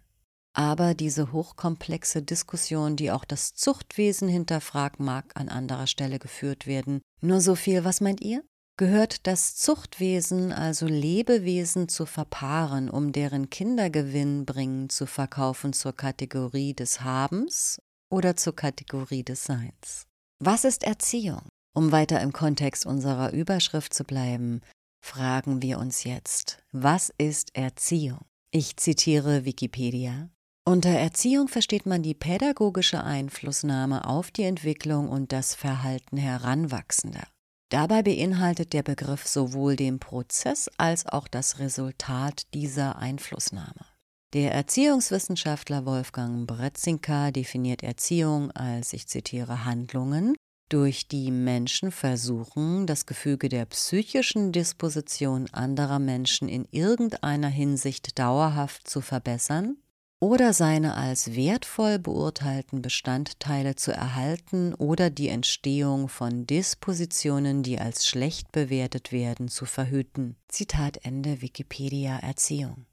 Aber 0.56 0.94
diese 0.94 1.32
hochkomplexe 1.32 2.22
Diskussion, 2.22 2.96
die 2.96 3.10
auch 3.10 3.26
das 3.26 3.56
Zuchtwesen 3.56 4.28
hinterfragt, 4.28 5.00
mag 5.00 5.32
an 5.34 5.50
anderer 5.50 5.88
Stelle 5.88 6.20
geführt 6.20 6.68
werden. 6.68 7.02
Nur 7.22 7.42
so 7.42 7.56
viel, 7.56 7.84
was 7.84 8.00
meint 8.00 8.22
ihr? 8.22 8.44
Gehört 8.78 9.26
das 9.26 9.56
Zuchtwesen, 9.56 10.52
also 10.52 10.86
Lebewesen, 10.86 11.90
zu 11.90 12.06
verpaaren, 12.06 12.92
um 12.92 13.12
deren 13.12 13.50
Kindergewinn 13.50 14.46
bringen 14.46 14.90
zu 14.90 15.08
verkaufen 15.08 15.74
zur 15.74 15.94
Kategorie 15.94 16.76
des 16.76 17.02
Habens 17.02 17.80
oder 18.14 18.36
zur 18.36 18.56
Kategorie 18.56 19.24
des 19.24 19.44
Seins? 19.44 20.06
Was 20.40 20.64
ist 20.64 20.84
Erziehung? 20.84 21.42
Um 21.76 21.92
weiter 21.92 22.22
im 22.22 22.32
Kontext 22.32 22.86
unserer 22.86 23.34
Überschrift 23.34 23.94
zu 23.94 24.04
bleiben, 24.04 24.62
fragen 25.04 25.64
wir 25.64 25.80
uns 25.80 26.04
jetzt, 26.04 26.60
was 26.72 27.12
ist 27.18 27.56
Erziehung? 27.56 28.20
Ich 28.52 28.78
zitiere 28.78 29.46
Wikipedia. 29.46 30.30
Unter 30.64 30.92
Erziehung 30.92 31.48
versteht 31.48 31.88
man 31.88 32.04
die 32.04 32.14
pädagogische 32.14 33.04
Einflussnahme 33.04 34.08
auf 34.08 34.30
die 34.30 34.44
Entwicklung 34.44 35.10
und 35.10 35.32
das 35.32 35.56
Verhalten 35.56 36.18
Heranwachsender. 36.18 37.28
Dabei 37.70 38.04
beinhaltet 38.04 38.74
der 38.74 38.84
Begriff 38.84 39.26
sowohl 39.26 39.76
den 39.76 40.00
Prozess 40.00 40.70
als 40.78 41.08
auch 41.08 41.28
das 41.28 41.58
Resultat 41.58 42.44
dieser 42.54 42.98
Einflussnahme. 42.98 43.93
Der 44.34 44.52
Erziehungswissenschaftler 44.52 45.86
Wolfgang 45.86 46.48
Bretzinka 46.48 47.30
definiert 47.30 47.84
Erziehung 47.84 48.50
als, 48.50 48.92
ich 48.94 49.08
zitiere, 49.08 49.64
Handlungen, 49.64 50.36
durch 50.70 51.08
die 51.08 51.30
Menschen 51.30 51.92
versuchen, 51.92 52.88
das 52.88 53.06
Gefüge 53.06 53.48
der 53.48 53.66
psychischen 53.66 54.52
Disposition 54.52 55.48
anderer 55.52 56.00
Menschen 56.00 56.50
in 56.50 56.66
irgendeiner 56.72 57.50
Hinsicht 57.50 58.18
dauerhaft 58.18 58.88
zu 58.88 59.02
verbessern 59.02 59.78
oder 60.20 60.54
seine 60.54 60.96
als 60.96 61.36
wertvoll 61.36 62.00
beurteilten 62.00 62.82
Bestandteile 62.82 63.76
zu 63.76 63.92
erhalten 63.92 64.74
oder 64.74 65.12
die 65.12 65.28
Entstehung 65.28 66.10
von 66.10 66.48
Dispositionen, 66.48 67.62
die 67.62 67.78
als 67.78 68.08
schlecht 68.08 68.52
bewertet 68.52 69.12
werden, 69.12 69.48
zu 69.48 69.66
verhüten. 69.66 70.38
Zitat 70.48 71.06
Ende 71.06 71.44
Wikipedia 71.44 72.18
Erziehung. 72.18 72.88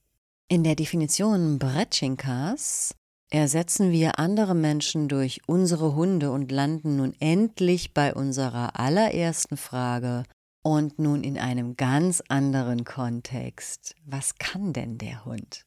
In 0.53 0.65
der 0.65 0.75
Definition 0.75 1.61
Bretschinkas 1.61 2.97
ersetzen 3.31 3.93
wir 3.93 4.19
andere 4.19 4.57
Menschen 4.57 5.09
durch 5.09 5.43
unsere 5.47 5.95
Hunde 5.95 6.33
und 6.33 6.51
landen 6.51 6.97
nun 6.97 7.15
endlich 7.21 7.95
bei 7.95 8.13
unserer 8.13 8.79
allerersten 8.79 9.57
Frage 9.57 10.25
und 10.63 10.99
nun 10.99 11.23
in 11.23 11.39
einem 11.39 11.77
ganz 11.77 12.21
anderen 12.27 12.85
Kontext. 12.85 13.95
Was 14.05 14.35
kann 14.35 14.73
denn 14.73 14.99
der 14.99 15.25
Hund? 15.25 15.65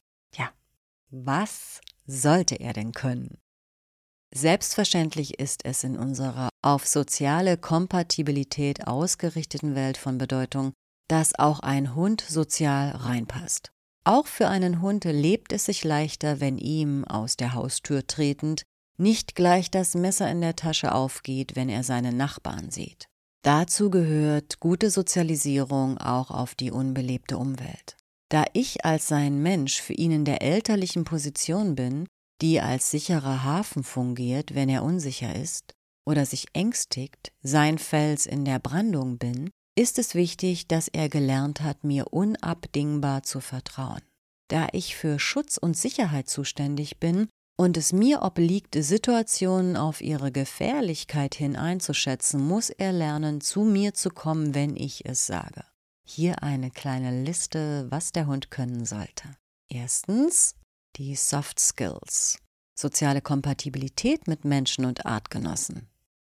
Was 1.16 1.80
sollte 2.06 2.56
er 2.56 2.72
denn 2.72 2.90
können? 2.90 3.38
Selbstverständlich 4.34 5.38
ist 5.38 5.64
es 5.64 5.84
in 5.84 5.96
unserer 5.96 6.48
auf 6.60 6.88
soziale 6.88 7.56
Kompatibilität 7.56 8.88
ausgerichteten 8.88 9.76
Welt 9.76 9.96
von 9.96 10.18
Bedeutung, 10.18 10.72
dass 11.08 11.38
auch 11.38 11.60
ein 11.60 11.94
Hund 11.94 12.20
sozial 12.20 12.90
reinpasst. 12.90 13.70
Auch 14.04 14.26
für 14.26 14.48
einen 14.48 14.82
Hund 14.82 15.04
lebt 15.04 15.52
es 15.52 15.64
sich 15.64 15.82
leichter, 15.82 16.40
wenn 16.40 16.58
ihm 16.58 17.04
aus 17.06 17.36
der 17.36 17.54
Haustür 17.54 18.06
tretend 18.06 18.62
nicht 18.98 19.34
gleich 19.34 19.70
das 19.70 19.94
Messer 19.94 20.30
in 20.30 20.40
der 20.40 20.56
Tasche 20.56 20.94
aufgeht, 20.94 21.56
wenn 21.56 21.68
er 21.68 21.82
seine 21.82 22.12
Nachbarn 22.12 22.70
sieht. 22.70 23.08
Dazu 23.42 23.90
gehört 23.90 24.60
gute 24.60 24.90
Sozialisierung 24.90 25.98
auch 25.98 26.30
auf 26.30 26.54
die 26.54 26.70
unbelebte 26.70 27.36
Umwelt. 27.38 27.96
Da 28.30 28.44
ich 28.52 28.84
als 28.84 29.08
sein 29.08 29.42
Mensch 29.42 29.80
für 29.80 29.94
ihn 29.94 30.12
in 30.12 30.24
der 30.24 30.42
elterlichen 30.42 31.04
Position 31.04 31.74
bin, 31.74 32.06
die 32.40 32.60
als 32.60 32.90
sicherer 32.90 33.44
Hafen 33.44 33.84
fungiert, 33.84 34.54
wenn 34.54 34.68
er 34.68 34.82
unsicher 34.82 35.34
ist 35.34 35.74
oder 36.06 36.26
sich 36.26 36.46
ängstigt, 36.52 37.32
sein 37.42 37.78
Fels 37.78 38.26
in 38.26 38.44
der 38.44 38.58
Brandung 38.58 39.18
bin, 39.18 39.50
ist 39.76 39.98
es 39.98 40.14
wichtig, 40.14 40.68
dass 40.68 40.88
er 40.88 41.08
gelernt 41.08 41.60
hat, 41.60 41.84
mir 41.84 42.12
unabdingbar 42.12 43.22
zu 43.22 43.40
vertrauen. 43.40 44.02
Da 44.48 44.68
ich 44.72 44.96
für 44.96 45.18
Schutz 45.18 45.56
und 45.56 45.76
Sicherheit 45.76 46.28
zuständig 46.28 47.00
bin 47.00 47.28
und 47.56 47.76
es 47.76 47.92
mir 47.92 48.22
obliegt, 48.22 48.76
Situationen 48.78 49.76
auf 49.76 50.00
ihre 50.00 50.32
Gefährlichkeit 50.32 51.34
hin 51.34 51.56
einzuschätzen, 51.56 52.40
muss 52.40 52.70
er 52.70 52.92
lernen, 52.92 53.40
zu 53.40 53.62
mir 53.62 53.94
zu 53.94 54.10
kommen, 54.10 54.54
wenn 54.54 54.76
ich 54.76 55.06
es 55.06 55.26
sage. 55.26 55.64
Hier 56.06 56.42
eine 56.42 56.70
kleine 56.70 57.22
Liste, 57.24 57.86
was 57.90 58.12
der 58.12 58.26
Hund 58.26 58.50
können 58.50 58.84
sollte. 58.84 59.36
Erstens 59.68 60.54
die 60.96 61.16
Soft 61.16 61.58
Skills. 61.58 62.38
Soziale 62.78 63.22
Kompatibilität 63.22 64.28
mit 64.28 64.44
Menschen 64.44 64.84
und 64.84 65.06
Artgenossen. 65.06 65.88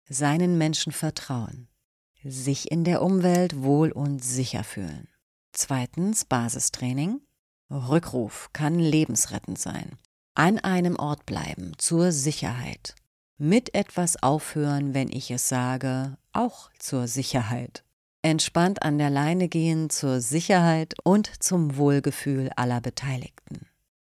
Seinen 0.09 0.57
Menschen 0.59 0.93
vertrauen. 0.93 1.69
Sich 2.25 2.71
in 2.71 2.85
der 2.85 3.03
Umwelt 3.03 3.63
wohl 3.63 3.93
und 3.93 4.25
sicher 4.25 4.65
fühlen. 4.65 5.09
Zweitens 5.53 6.25
Basistraining. 6.25 7.21
Rückruf 7.71 8.51
kann 8.53 8.79
lebensrettend 8.79 9.59
sein. 9.59 9.99
An 10.35 10.59
einem 10.59 10.97
Ort 10.97 11.27
bleiben 11.27 11.73
zur 11.79 12.13
Sicherheit. 12.13 12.95
Mit 13.39 13.75
etwas 13.75 14.23
aufhören, 14.23 14.95
wenn 14.95 15.11
ich 15.11 15.31
es 15.31 15.49
sage, 15.49 16.17
auch 16.33 16.71
zur 16.79 17.09
Sicherheit 17.09 17.85
entspannt 18.25 18.83
an 18.83 18.97
der 18.97 19.11
Leine 19.11 19.49
gehen 19.49 19.91
zur 19.91 20.21
Sicherheit 20.21 20.95
und 21.05 21.31
zum 21.43 21.77
Wohlgefühl 21.77 22.51
aller 22.57 22.81
Beteiligten. 22.81 23.67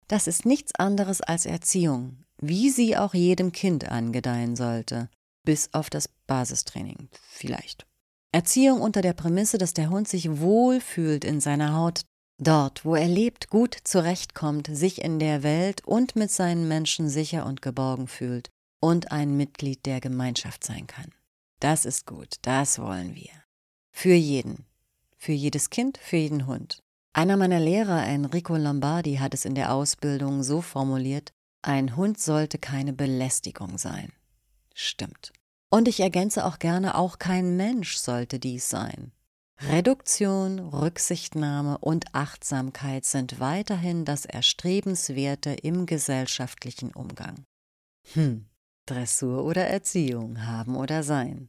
Das 0.08 0.26
ist 0.26 0.46
nichts 0.46 0.74
anderes 0.74 1.20
als 1.20 1.44
Erziehung, 1.44 2.24
wie 2.40 2.70
sie 2.70 2.96
auch 2.96 3.12
jedem 3.12 3.52
Kind 3.52 3.86
angedeihen 3.86 4.56
sollte, 4.56 5.10
bis 5.44 5.74
auf 5.74 5.90
das 5.90 6.08
Basistraining 6.26 7.10
vielleicht. 7.28 7.86
Erziehung 8.32 8.80
unter 8.80 9.00
der 9.00 9.14
Prämisse, 9.14 9.58
dass 9.58 9.72
der 9.72 9.90
Hund 9.90 10.06
sich 10.06 10.40
wohlfühlt 10.40 11.24
in 11.24 11.40
seiner 11.40 11.74
Haut, 11.74 12.02
dort, 12.38 12.84
wo 12.84 12.94
er 12.94 13.08
lebt, 13.08 13.48
gut 13.48 13.76
zurechtkommt, 13.84 14.68
sich 14.70 15.02
in 15.02 15.18
der 15.18 15.42
Welt 15.42 15.84
und 15.86 16.14
mit 16.14 16.30
seinen 16.30 16.68
Menschen 16.68 17.08
sicher 17.08 17.46
und 17.46 17.62
geborgen 17.62 18.06
fühlt 18.06 18.50
und 18.80 19.12
ein 19.12 19.36
Mitglied 19.36 19.86
der 19.86 20.00
Gemeinschaft 20.00 20.64
sein 20.64 20.86
kann. 20.86 21.10
Das 21.60 21.84
ist 21.84 22.06
gut, 22.06 22.36
das 22.42 22.78
wollen 22.78 23.14
wir. 23.14 23.32
Für 23.90 24.14
jeden. 24.14 24.66
Für 25.16 25.32
jedes 25.32 25.70
Kind, 25.70 25.98
für 25.98 26.18
jeden 26.18 26.46
Hund. 26.46 26.82
Einer 27.12 27.36
meiner 27.36 27.58
Lehrer, 27.58 28.06
Enrico 28.06 28.56
Lombardi, 28.56 29.16
hat 29.16 29.34
es 29.34 29.44
in 29.44 29.56
der 29.56 29.72
Ausbildung 29.72 30.44
so 30.44 30.60
formuliert, 30.60 31.32
ein 31.62 31.96
Hund 31.96 32.20
sollte 32.20 32.58
keine 32.58 32.92
Belästigung 32.92 33.78
sein. 33.78 34.12
Stimmt. 34.74 35.32
Und 35.70 35.88
ich 35.88 36.00
ergänze 36.00 36.44
auch 36.44 36.58
gerne, 36.58 36.96
auch 36.96 37.18
kein 37.18 37.56
Mensch 37.56 37.96
sollte 37.96 38.38
dies 38.38 38.70
sein. 38.70 39.12
Reduktion, 39.60 40.60
Rücksichtnahme 40.60 41.78
und 41.78 42.14
Achtsamkeit 42.14 43.04
sind 43.04 43.40
weiterhin 43.40 44.04
das 44.04 44.24
Erstrebenswerte 44.24 45.50
im 45.50 45.86
gesellschaftlichen 45.86 46.92
Umgang. 46.92 47.44
Hm, 48.12 48.46
Dressur 48.86 49.44
oder 49.44 49.66
Erziehung 49.66 50.46
haben 50.46 50.76
oder 50.76 51.02
sein. 51.02 51.48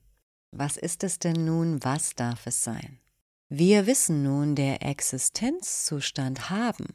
Was 0.51 0.75
ist 0.75 1.03
es 1.03 1.19
denn 1.19 1.45
nun, 1.45 1.83
was 1.83 2.15
darf 2.15 2.47
es 2.47 2.63
sein? 2.63 2.99
Wir 3.47 3.85
wissen 3.85 4.23
nun, 4.23 4.55
der 4.55 4.81
Existenzzustand 4.81 6.49
haben 6.49 6.87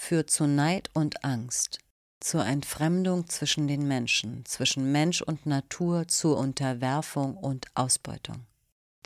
führt 0.00 0.30
zu 0.30 0.46
Neid 0.46 0.88
und 0.94 1.24
Angst, 1.24 1.78
zur 2.20 2.44
Entfremdung 2.44 3.28
zwischen 3.28 3.66
den 3.66 3.88
Menschen, 3.88 4.44
zwischen 4.44 4.92
Mensch 4.92 5.22
und 5.22 5.46
Natur, 5.46 6.06
zur 6.06 6.38
Unterwerfung 6.38 7.36
und 7.36 7.66
Ausbeutung. 7.74 8.46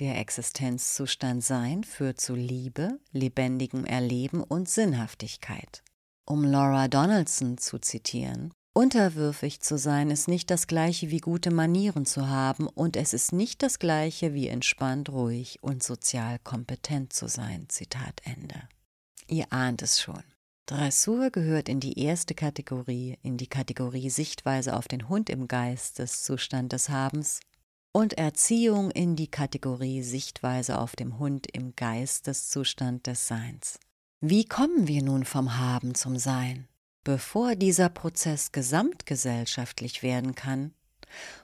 Der 0.01 0.19
Existenzzustand 0.19 1.45
Sein 1.45 1.85
führt 1.85 2.21
zu 2.21 2.35
Liebe, 2.35 2.99
lebendigem 3.13 3.85
Erleben 3.85 4.43
und 4.43 4.69
Sinnhaftigkeit. 4.69 5.85
Um 6.27 6.45
Laura 6.45 6.89
Donaldson 6.89 7.59
zu 7.59 7.79
zitieren, 7.79 8.53
Unterwürfig 8.77 9.61
zu 9.61 9.79
sein 9.79 10.11
ist 10.11 10.27
nicht 10.27 10.51
das 10.51 10.67
gleiche 10.67 11.13
wie 11.13 11.21
gute 11.21 11.53
Manieren 11.53 12.07
zu 12.07 12.29
haben 12.29 12.67
und 12.67 12.97
es 12.97 13.15
ist 13.15 13.33
nicht 13.33 13.63
das 13.63 13.79
gleiche 13.79 14.35
wie 14.35 14.49
entspannt, 14.49 15.11
ruhig 15.11 15.63
und 15.63 15.85
sozial 15.85 16.41
kompetent 16.41 17.13
zu 17.13 17.29
sein. 17.29 17.67
Zitat 17.69 18.21
Ende. 18.25 18.69
Ihr 19.29 19.53
ahnt 19.53 19.81
es 19.83 20.01
schon. 20.01 20.25
Dressur 20.67 21.31
gehört 21.31 21.69
in 21.69 21.79
die 21.79 21.99
erste 21.99 22.35
Kategorie, 22.35 23.19
in 23.23 23.37
die 23.37 23.49
Kategorie 23.49 24.09
Sichtweise 24.09 24.75
auf 24.75 24.89
den 24.89 25.11
Hund 25.11 25.29
im 25.29 25.47
Geisteszustand 25.47 26.73
des 26.73 26.89
Habens 26.89 27.41
und 27.93 28.15
Erziehung 28.15 28.91
in 28.91 29.15
die 29.15 29.31
Kategorie 29.31 30.03
Sichtweise 30.03 30.79
auf 30.79 30.97
dem 30.97 31.19
Hund 31.19 31.47
im 31.53 31.77
Geisteszustand 31.77 33.07
des 33.07 33.29
Seins. 33.29 33.79
Wie 34.23 34.47
kommen 34.47 34.89
wir 34.89 35.03
nun 35.03 35.27
vom 35.27 35.59
Haben 35.59 35.95
zum 35.95 36.17
Sein? 36.17 36.67
Bevor 37.05 37.57
dieser 37.57 37.91
Prozess 37.91 38.51
gesamtgesellschaftlich 38.51 40.03
werden 40.03 40.35
kann, 40.35 40.73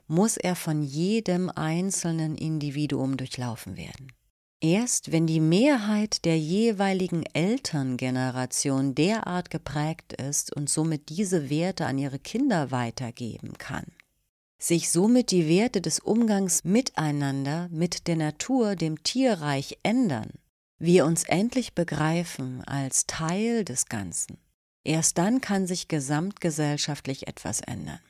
muss 0.08 0.38
er 0.38 0.56
von 0.56 0.82
jedem 0.82 1.50
einzelnen 1.50 2.36
Individuum 2.36 3.18
durchlaufen 3.18 3.76
werden. 3.76 4.12
Erst 4.60 5.10
wenn 5.10 5.26
die 5.26 5.40
Mehrheit 5.40 6.24
der 6.24 6.38
jeweiligen 6.38 7.24
Elterngeneration 7.32 8.94
derart 8.94 9.50
geprägt 9.50 10.12
ist 10.12 10.54
und 10.54 10.68
somit 10.68 11.08
diese 11.08 11.48
Werte 11.48 11.86
an 11.86 11.96
ihre 11.96 12.18
Kinder 12.18 12.70
weitergeben 12.70 13.54
kann, 13.56 13.86
sich 14.58 14.90
somit 14.90 15.30
die 15.30 15.48
Werte 15.48 15.80
des 15.80 15.98
Umgangs 15.98 16.64
miteinander, 16.64 17.68
mit 17.70 18.06
der 18.06 18.16
Natur, 18.16 18.76
dem 18.76 19.02
Tierreich 19.02 19.78
ändern, 19.82 20.32
wir 20.78 21.06
uns 21.06 21.24
endlich 21.24 21.74
begreifen 21.74 22.62
als 22.64 23.06
Teil 23.06 23.64
des 23.64 23.86
Ganzen, 23.86 24.36
Erst 24.84 25.18
dann 25.18 25.40
kann 25.40 25.66
sich 25.66 25.88
gesamtgesellschaftlich 25.88 27.28
etwas 27.28 27.60
ändern. 27.60 28.00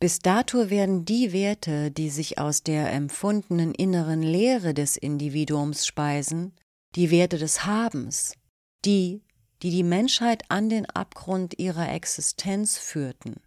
Bis 0.00 0.20
dato 0.20 0.70
werden 0.70 1.04
die 1.04 1.32
Werte, 1.32 1.90
die 1.90 2.08
sich 2.08 2.38
aus 2.38 2.62
der 2.62 2.92
empfundenen 2.92 3.74
inneren 3.74 4.22
Lehre 4.22 4.72
des 4.72 4.96
Individuums 4.96 5.86
speisen, 5.86 6.52
die 6.94 7.10
Werte 7.10 7.36
des 7.36 7.66
Habens, 7.66 8.34
die, 8.84 9.22
die 9.62 9.70
die 9.70 9.82
Menschheit 9.82 10.44
an 10.50 10.68
den 10.68 10.86
Abgrund 10.86 11.58
ihrer 11.58 11.92
Existenz 11.92 12.78
führten, 12.78 13.40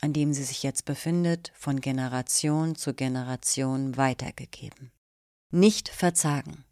an 0.00 0.14
dem 0.14 0.32
sie 0.32 0.44
sich 0.44 0.62
jetzt 0.62 0.86
befindet, 0.86 1.52
von 1.54 1.80
Generation 1.82 2.74
zu 2.74 2.94
Generation 2.94 3.98
weitergegeben. 3.98 4.90
Nicht 5.50 5.90
verzagen. 5.90 6.64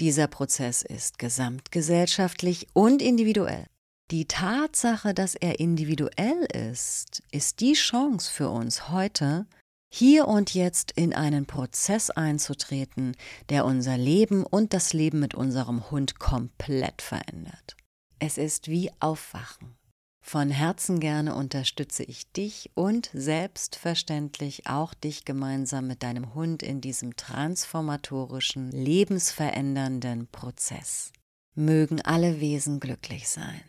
Dieser 0.00 0.26
Prozess 0.26 0.82
ist 0.82 1.20
gesamtgesellschaftlich 1.20 2.66
und 2.72 3.00
individuell. 3.00 3.66
Die 4.12 4.26
Tatsache, 4.26 5.14
dass 5.14 5.34
er 5.34 5.58
individuell 5.58 6.44
ist, 6.52 7.22
ist 7.30 7.60
die 7.60 7.72
Chance 7.72 8.30
für 8.30 8.50
uns 8.50 8.90
heute, 8.90 9.46
hier 9.90 10.28
und 10.28 10.52
jetzt 10.52 10.92
in 10.92 11.14
einen 11.14 11.46
Prozess 11.46 12.10
einzutreten, 12.10 13.16
der 13.48 13.64
unser 13.64 13.96
Leben 13.96 14.44
und 14.44 14.74
das 14.74 14.92
Leben 14.92 15.18
mit 15.18 15.34
unserem 15.34 15.90
Hund 15.90 16.18
komplett 16.18 17.00
verändert. 17.00 17.74
Es 18.18 18.36
ist 18.36 18.68
wie 18.68 18.90
Aufwachen. 19.00 19.76
Von 20.22 20.50
Herzen 20.50 21.00
gerne 21.00 21.34
unterstütze 21.34 22.02
ich 22.02 22.30
dich 22.32 22.70
und 22.74 23.08
selbstverständlich 23.14 24.66
auch 24.66 24.92
dich 24.92 25.24
gemeinsam 25.24 25.86
mit 25.86 26.02
deinem 26.02 26.34
Hund 26.34 26.62
in 26.62 26.82
diesem 26.82 27.16
transformatorischen, 27.16 28.72
lebensverändernden 28.72 30.26
Prozess. 30.26 31.14
Mögen 31.54 32.02
alle 32.02 32.40
Wesen 32.40 32.78
glücklich 32.78 33.30
sein. 33.30 33.62